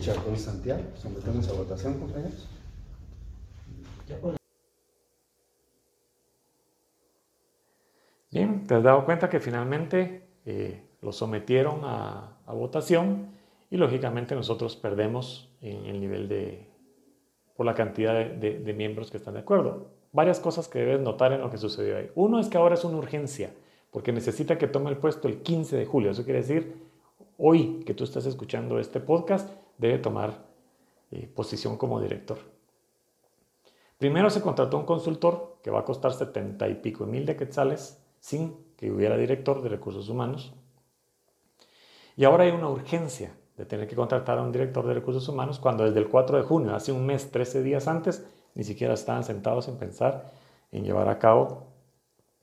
Chacón 0.02 0.38
Santiago, 0.38 0.82
sometemos 1.02 1.48
a 1.50 1.54
votación, 1.54 2.00
compañeros. 2.00 2.48
Ya 4.08 4.20
con 4.20 4.36
Bien, 8.36 8.68
te 8.68 8.76
has 8.76 8.84
dado 8.84 9.06
cuenta 9.06 9.30
que 9.30 9.40
finalmente 9.40 10.28
eh, 10.46 10.84
lo 11.02 11.14
sometieron 11.14 11.86
a, 11.86 12.36
a 12.46 12.54
votación 12.54 13.28
y 13.72 13.78
lógicamente 13.78 14.36
nosotros 14.36 14.76
perdemos 14.76 15.50
en 15.62 15.86
el 15.86 16.02
nivel 16.02 16.28
de, 16.28 16.68
por 17.56 17.66
la 17.66 17.74
cantidad 17.74 18.14
de, 18.14 18.36
de- 18.36 18.60
de 18.60 18.74
miembros 18.74 19.10
que 19.10 19.16
están 19.16 19.36
de 19.36 19.40
acuerdo. 19.40 19.88
Varias 20.12 20.42
cosas 20.42 20.68
que 20.68 20.80
debes 20.80 21.00
notar 21.00 21.32
en 21.32 21.40
lo 21.40 21.50
que 21.50 21.58
sucedió 21.58 21.96
ahí. 21.96 22.12
Uno 22.16 22.42
es 22.42 22.50
que 22.50 22.58
ahora 22.58 22.74
es 22.76 22.84
una 22.84 22.98
urgencia, 22.98 23.54
porque 23.90 24.12
necesita 24.12 24.58
que 24.58 24.68
tome 24.68 24.90
el 24.90 24.98
puesto 24.98 25.30
el 25.30 25.42
15 25.42 25.78
de 25.78 25.86
julio. 25.86 26.12
Eso 26.12 26.26
quiere 26.26 26.40
decir, 26.42 26.76
hoy 27.38 27.84
que 27.86 27.94
tú 27.94 28.04
estás 28.04 28.26
escuchando 28.26 28.80
este 28.80 29.00
podcast, 29.00 29.50
debe 29.78 29.98
tomar 29.98 30.44
eh, 31.12 31.26
posición 31.34 31.78
como 31.78 32.02
director. 32.02 32.40
Primero 33.98 34.30
se 34.30 34.42
contrató 34.42 34.78
un 34.78 34.86
consultor 34.86 35.56
que 35.64 35.72
va 35.72 35.80
a 35.80 35.86
costar 35.86 36.12
70 36.12 36.68
y 36.68 36.76
pico 36.76 37.06
mil 37.06 37.26
de 37.26 37.38
quetzales 37.38 38.02
sin 38.26 38.58
que 38.76 38.90
hubiera 38.90 39.18
director 39.18 39.62
de 39.62 39.70
recursos 39.70 40.10
humanos. 40.10 40.52
Y 42.16 42.24
ahora 42.24 42.46
hay 42.46 42.50
una 42.50 42.70
urgencia 42.70 43.38
de 43.56 43.68
tener 43.68 43.88
que 43.88 43.96
contratar 43.96 44.40
a 44.40 44.42
un 44.42 44.52
director 44.52 44.88
de 44.88 44.96
recursos 44.96 45.30
humanos 45.30 45.60
cuando 45.60 45.84
desde 45.84 46.00
el 46.00 46.08
4 46.08 46.38
de 46.38 46.44
junio, 46.44 46.74
hace 46.74 46.92
un 46.92 47.06
mes, 47.06 47.30
13 47.30 47.62
días 47.62 47.88
antes, 47.88 48.26
ni 48.56 48.64
siquiera 48.64 48.96
estaban 48.96 49.24
sentados 49.24 49.68
en 49.68 49.78
pensar 49.78 50.34
en 50.72 50.84
llevar 50.84 51.08
a 51.08 51.20
cabo 51.20 51.68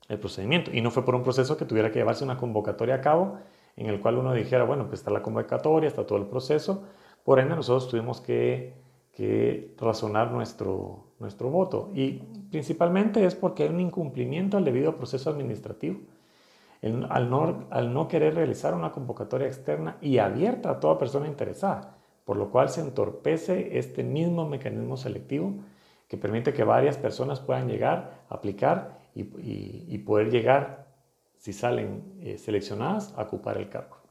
el 0.07 0.19
procedimiento. 0.19 0.71
Y 0.73 0.79
no 0.79 0.89
fue 0.89 1.03
por 1.03 1.15
un 1.15 1.23
proceso 1.23 1.57
que 1.57 1.65
tuviera 1.65 1.91
que 1.91 1.99
llevarse 1.99 2.23
una 2.23 2.37
convocatoria 2.37 2.95
a 2.95 3.01
cabo 3.01 3.39
en 3.75 3.87
el 3.87 3.99
cual 3.99 4.19
uno 4.19 4.31
dijera, 4.31 4.63
bueno, 4.63 4.87
pues 4.87 5.01
está 5.01 5.11
la 5.11 5.21
convocatoria, 5.21 5.89
está 5.89 6.07
todo 6.07 6.17
el 6.17 6.27
proceso. 6.27 6.85
Por 7.25 7.39
ende, 7.39 7.57
nosotros 7.57 7.89
tuvimos 7.89 8.21
que, 8.21 8.73
que 9.13 9.75
razonar 9.79 10.31
nuestro, 10.31 11.05
nuestro 11.19 11.49
voto. 11.49 11.91
Y 11.93 12.13
principalmente 12.51 13.25
es 13.25 13.35
porque 13.35 13.63
hay 13.63 13.69
un 13.69 13.79
incumplimiento 13.79 14.57
al 14.57 14.65
debido 14.65 14.95
proceso 14.97 15.29
administrativo. 15.29 15.99
Al, 17.09 17.29
no, 17.29 17.65
al 17.69 17.93
no 17.93 18.09
querer 18.09 18.35
realizar 18.35 18.73
una 18.73 18.91
convocatoria 18.91 19.47
externa 19.47 19.95
y 20.01 20.17
abierta 20.17 20.69
a 20.69 20.79
toda 20.81 20.97
persona 20.97 21.27
interesada, 21.29 21.95
por 22.25 22.35
lo 22.35 22.49
cual 22.51 22.67
se 22.67 22.81
entorpece 22.81 23.77
este 23.77 24.03
mismo 24.03 24.45
mecanismo 24.49 24.97
selectivo 24.97 25.53
que 26.09 26.17
permite 26.17 26.53
que 26.53 26.65
varias 26.65 26.97
personas 26.97 27.39
puedan 27.39 27.69
llegar, 27.69 28.25
aplicar 28.27 28.99
y, 29.15 29.21
y- 29.21 29.85
y 29.87 29.97
poder 29.99 30.29
llegar, 30.29 30.87
si 31.37 31.53
salen 31.53 32.03
eh, 32.19 32.37
seleccionadas, 32.37 33.13
a 33.17 33.23
ocupar 33.23 33.57
el 33.57 33.69
cargo. 33.69 34.02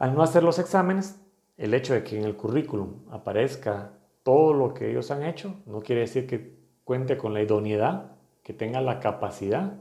Al 0.00 0.14
no 0.14 0.22
hacer 0.22 0.42
los 0.42 0.58
exámenes, 0.58 1.20
el 1.58 1.74
hecho 1.74 1.92
de 1.92 2.02
que 2.02 2.18
en 2.18 2.24
el 2.24 2.34
currículum 2.34 3.02
aparezca 3.10 3.92
todo 4.22 4.54
lo 4.54 4.72
que 4.72 4.90
ellos 4.90 5.10
han 5.10 5.22
hecho, 5.22 5.56
no 5.66 5.80
quiere 5.80 6.00
decir 6.00 6.26
que 6.26 6.56
cuente 6.84 7.18
con 7.18 7.34
la 7.34 7.42
idoneidad, 7.42 8.12
que 8.42 8.54
tenga 8.54 8.80
la 8.80 8.98
capacidad, 8.98 9.74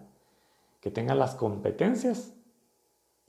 que 0.82 0.92
tenga 0.92 1.16
las 1.16 1.36
competencias 1.36 2.34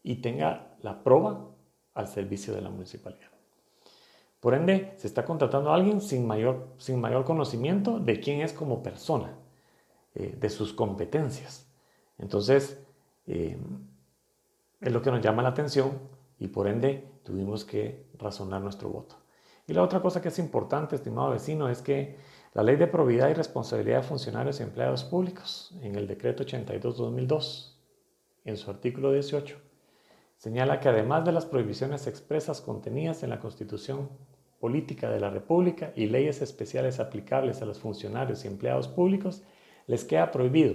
y 0.02 0.16
tenga 0.16 0.74
la 0.82 1.04
prueba 1.04 1.46
al 1.94 2.08
servicio 2.08 2.52
de 2.54 2.60
la 2.60 2.70
municipalidad. 2.70 3.30
Por 4.40 4.54
ende, 4.54 4.92
se 4.96 5.06
está 5.06 5.24
contratando 5.24 5.70
a 5.70 5.76
alguien 5.76 6.00
sin 6.00 6.26
mayor, 6.26 6.70
sin 6.78 7.00
mayor 7.00 7.24
conocimiento 7.24 8.00
de 8.00 8.18
quién 8.18 8.40
es 8.40 8.52
como 8.52 8.82
persona, 8.82 9.36
eh, 10.16 10.36
de 10.36 10.50
sus 10.50 10.72
competencias. 10.72 11.70
Entonces, 12.18 12.82
eh, 13.28 13.56
es 14.80 14.92
lo 14.92 15.00
que 15.02 15.12
nos 15.12 15.20
llama 15.20 15.44
la 15.44 15.50
atención 15.50 16.19
y 16.40 16.48
por 16.48 16.66
ende 16.66 17.06
tuvimos 17.22 17.64
que 17.64 18.06
razonar 18.18 18.60
nuestro 18.62 18.88
voto. 18.88 19.16
Y 19.68 19.74
la 19.74 19.82
otra 19.82 20.00
cosa 20.00 20.20
que 20.20 20.28
es 20.28 20.38
importante, 20.40 20.96
estimado 20.96 21.30
vecino, 21.30 21.68
es 21.68 21.82
que 21.82 22.16
la 22.54 22.64
Ley 22.64 22.74
de 22.74 22.88
Probidad 22.88 23.28
y 23.28 23.34
Responsabilidad 23.34 23.98
de 23.98 24.08
Funcionarios 24.08 24.58
y 24.58 24.64
Empleados 24.64 25.04
Públicos, 25.04 25.72
en 25.82 25.94
el 25.94 26.08
Decreto 26.08 26.42
82-2002, 26.44 27.76
en 28.44 28.56
su 28.56 28.70
artículo 28.70 29.12
18, 29.12 29.56
señala 30.36 30.80
que 30.80 30.88
además 30.88 31.24
de 31.24 31.32
las 31.32 31.46
prohibiciones 31.46 32.06
expresas 32.06 32.60
contenidas 32.60 33.22
en 33.22 33.30
la 33.30 33.38
Constitución 33.38 34.08
Política 34.58 35.10
de 35.10 35.20
la 35.20 35.30
República 35.30 35.92
y 35.94 36.06
leyes 36.06 36.42
especiales 36.42 36.98
aplicables 36.98 37.62
a 37.62 37.66
los 37.66 37.78
funcionarios 37.78 38.44
y 38.44 38.48
empleados 38.48 38.88
públicos, 38.88 39.42
les 39.86 40.04
queda 40.04 40.30
prohibido 40.30 40.74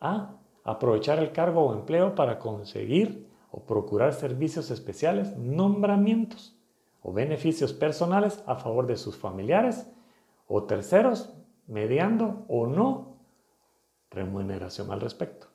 a. 0.00 0.36
aprovechar 0.62 1.18
el 1.18 1.32
cargo 1.32 1.62
o 1.62 1.74
empleo 1.74 2.14
para 2.14 2.38
conseguir 2.38 3.29
o 3.50 3.64
procurar 3.64 4.12
servicios 4.12 4.70
especiales, 4.70 5.36
nombramientos 5.36 6.56
o 7.02 7.12
beneficios 7.12 7.72
personales 7.72 8.42
a 8.46 8.56
favor 8.56 8.86
de 8.86 8.96
sus 8.96 9.16
familiares 9.16 9.90
o 10.46 10.64
terceros, 10.64 11.32
mediando 11.66 12.44
o 12.48 12.66
no 12.66 13.16
remuneración 14.10 14.90
al 14.90 15.00
respecto. 15.00 15.46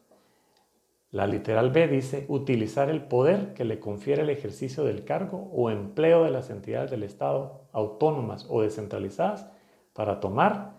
La 1.11 1.27
literal 1.27 1.71
B 1.71 1.87
dice 1.87 2.25
utilizar 2.27 2.89
el 2.89 3.03
poder 3.03 3.53
que 3.53 3.63
le 3.63 3.79
confiere 3.79 4.23
el 4.23 4.29
ejercicio 4.29 4.83
del 4.83 5.05
cargo 5.05 5.49
o 5.53 5.69
empleo 5.69 6.23
de 6.23 6.31
las 6.31 6.49
entidades 6.49 6.91
del 6.91 7.03
Estado 7.03 7.67
autónomas 7.71 8.45
o 8.49 8.61
descentralizadas 8.61 9.49
para 9.93 10.19
tomar, 10.19 10.73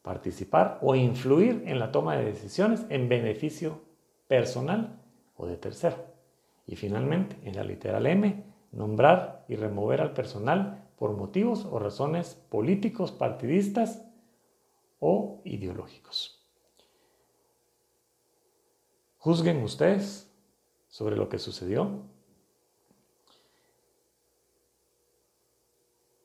participar 0.00 0.78
o 0.80 0.94
influir 0.94 1.64
en 1.66 1.78
la 1.78 1.92
toma 1.92 2.16
de 2.16 2.24
decisiones 2.24 2.86
en 2.88 3.08
beneficio 3.08 3.80
personal 4.26 4.98
o 5.36 5.46
de 5.46 5.56
tercero. 5.56 6.11
Y 6.66 6.76
finalmente, 6.76 7.38
en 7.42 7.56
la 7.56 7.64
literal 7.64 8.06
M, 8.06 8.44
nombrar 8.72 9.44
y 9.48 9.56
remover 9.56 10.00
al 10.00 10.12
personal 10.12 10.88
por 10.96 11.12
motivos 11.16 11.64
o 11.64 11.78
razones 11.78 12.34
políticos, 12.48 13.12
partidistas 13.12 14.04
o 15.00 15.40
ideológicos. 15.44 16.40
Juzguen 19.18 19.62
ustedes 19.62 20.32
sobre 20.88 21.16
lo 21.16 21.28
que 21.28 21.38
sucedió 21.38 22.02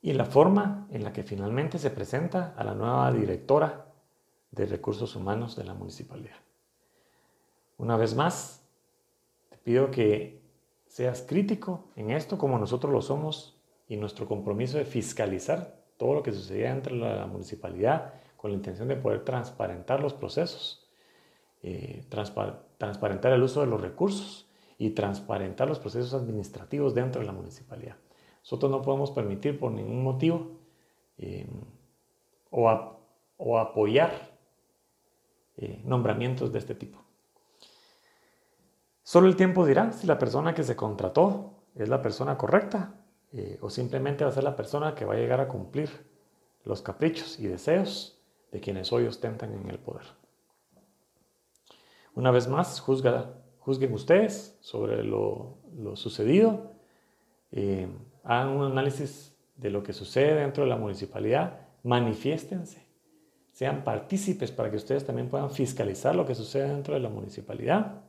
y 0.02 0.14
la 0.14 0.26
forma 0.26 0.88
en 0.92 1.04
la 1.04 1.12
que 1.12 1.24
finalmente 1.24 1.80
se 1.80 1.90
presenta 1.90 2.54
a 2.56 2.64
la 2.64 2.74
nueva 2.74 3.12
directora 3.12 3.88
de 4.52 4.66
recursos 4.66 5.16
humanos 5.16 5.56
de 5.56 5.64
la 5.64 5.74
municipalidad. 5.74 6.38
Una 7.78 7.98
vez 7.98 8.16
más, 8.16 8.67
pido 9.68 9.92
que 9.92 10.42
seas 10.86 11.24
crítico 11.24 11.90
en 11.98 12.12
esto 12.12 12.38
como 12.38 12.58
nosotros 12.58 12.94
lo 12.94 13.02
somos 13.02 13.60
y 13.90 13.98
nuestro 13.98 14.26
compromiso 14.26 14.78
de 14.78 14.86
fiscalizar 14.86 15.84
todo 15.98 16.14
lo 16.14 16.24
que 16.24 16.32
sucedía 16.32 16.74
dentro 16.74 16.96
de 16.96 17.02
la 17.02 17.28
municipalidad 17.28 18.14
con 18.38 18.52
la 18.52 18.56
intención 18.56 18.88
de 18.88 18.96
poder 18.96 19.26
transparentar 19.26 20.00
los 20.00 20.14
procesos, 20.14 20.88
eh, 21.64 22.06
transparentar 22.78 23.34
el 23.34 23.44
uso 23.44 23.60
de 23.60 23.68
los 23.68 23.82
recursos 23.82 24.50
y 24.78 24.92
transparentar 24.92 25.68
los 25.68 25.80
procesos 25.80 26.14
administrativos 26.14 26.96
dentro 26.96 27.20
de 27.20 27.28
la 27.28 27.34
municipalidad. 27.34 27.98
Nosotros 28.40 28.72
no 28.72 28.82
podemos 28.82 29.12
permitir 29.12 29.60
por 29.60 29.74
ningún 29.74 30.02
motivo 30.02 30.62
eh, 31.18 31.46
o, 32.52 32.70
apoyar 33.60 34.32
eh, 35.58 35.82
nombramientos 35.84 36.54
de 36.54 36.60
este 36.60 36.74
tipo. 36.74 37.07
Solo 39.08 39.30
el 39.30 39.38
tiempo 39.38 39.66
dirá 39.66 39.94
si 39.94 40.06
la 40.06 40.20
persona 40.20 40.54
que 40.54 40.64
se 40.64 40.76
contrató 40.76 41.54
es 41.76 41.88
la 41.88 42.02
persona 42.02 42.38
correcta 42.38 42.94
eh, 43.32 43.58
o 43.62 43.70
simplemente 43.70 44.26
va 44.26 44.32
a 44.32 44.34
ser 44.34 44.44
la 44.44 44.58
persona 44.58 44.96
que 44.96 45.06
va 45.06 45.14
a 45.14 45.18
llegar 45.18 45.40
a 45.40 45.48
cumplir 45.48 45.90
los 46.66 46.82
caprichos 46.82 47.40
y 47.40 47.48
deseos 47.48 48.20
de 48.52 48.60
quienes 48.60 48.92
hoy 48.92 49.06
ostentan 49.06 49.54
en 49.54 49.70
el 49.70 49.80
poder. 49.80 50.08
Una 52.16 52.32
vez 52.32 52.50
más, 52.50 52.82
juzguen 52.82 53.94
ustedes 53.94 54.58
sobre 54.60 55.06
lo, 55.06 55.56
sucedido, 55.94 56.74
eh, 57.54 57.88
hagan 58.26 58.50
un 58.50 58.66
análisis 58.66 59.34
de 59.56 59.70
lo 59.70 59.84
que 59.84 59.94
sucede 59.94 60.36
dentro 60.36 60.66
de 60.66 60.70
la 60.70 60.76
municipalidad, 60.76 61.62
manifiéstense, 61.82 62.86
sean 63.54 63.86
partícipes 63.86 64.52
para 64.52 64.70
que 64.70 64.76
ustedes 64.76 65.06
también 65.06 65.30
puedan 65.30 65.50
fiscalizar 65.50 66.14
lo 66.14 66.26
que 66.26 66.36
sucede 66.36 66.68
dentro 66.68 66.94
de 66.94 67.00
la 67.00 67.08
municipalidad 67.08 68.04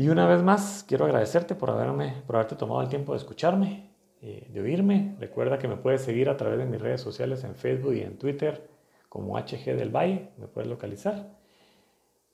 y 0.00 0.08
una 0.08 0.26
vez 0.26 0.42
más, 0.42 0.82
quiero 0.88 1.04
agradecerte 1.04 1.54
por, 1.54 1.68
haberme, 1.68 2.22
por 2.26 2.36
haberte 2.36 2.56
tomado 2.56 2.80
el 2.80 2.88
tiempo 2.88 3.12
de 3.12 3.18
escucharme, 3.18 3.90
eh, 4.22 4.48
de 4.50 4.60
oírme. 4.62 5.14
Recuerda 5.20 5.58
que 5.58 5.68
me 5.68 5.76
puedes 5.76 6.00
seguir 6.00 6.30
a 6.30 6.38
través 6.38 6.58
de 6.58 6.64
mis 6.64 6.80
redes 6.80 7.02
sociales 7.02 7.44
en 7.44 7.54
Facebook 7.54 7.92
y 7.92 8.00
en 8.00 8.16
Twitter 8.16 8.66
como 9.10 9.36
HG 9.36 9.76
del 9.76 9.94
Valle, 9.94 10.30
me 10.38 10.46
puedes 10.46 10.70
localizar. 10.70 11.36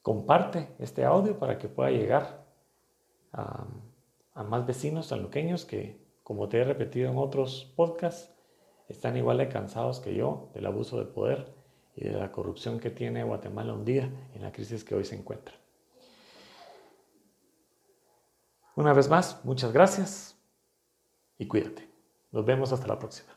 Comparte 0.01 0.77
este 0.79 1.05
audio 1.05 1.41
para 1.41 1.59
que 1.59 1.67
pueda 1.67 1.91
llegar 1.91 2.47
a, 3.33 3.67
más 4.45 4.65
vecinos 4.65 5.07
sanluqueños 5.07 5.65
que, 5.65 6.01
como 6.23 6.49
te 6.49 6.59
he 6.59 6.65
repetido 6.65 7.11
en 7.11 7.19
otros 7.19 7.73
podcasts, 7.75 8.33
están 8.89 9.17
igual 9.17 9.39
de 9.39 9.49
cansados 9.49 9.99
que 9.99 10.15
yo 10.15 10.51
del 10.55 10.67
abuso 10.67 11.01
de 11.01 11.07
poder 11.07 11.53
y 11.97 12.05
de 12.05 12.13
la 12.13 12.31
corrupción 12.31 12.79
que 12.79 12.91
tiene 12.91 13.25
Guatemala 13.25 13.75
hundida 13.75 14.09
en 14.37 14.43
la 14.43 14.53
crisis 14.53 14.85
que 14.85 14.95
hoy 14.95 15.05
se 15.05 15.17
encuentra. 15.17 15.66
Una 18.77 18.93
vez 18.93 19.09
más, 19.09 19.43
muchas 19.43 19.73
gracias 19.73 20.37
y 21.39 21.47
cuídate. 21.47 21.91
Nos 22.31 22.45
vemos 22.45 22.73
hasta 22.73 22.87
la 22.87 22.99
próxima. 22.99 23.36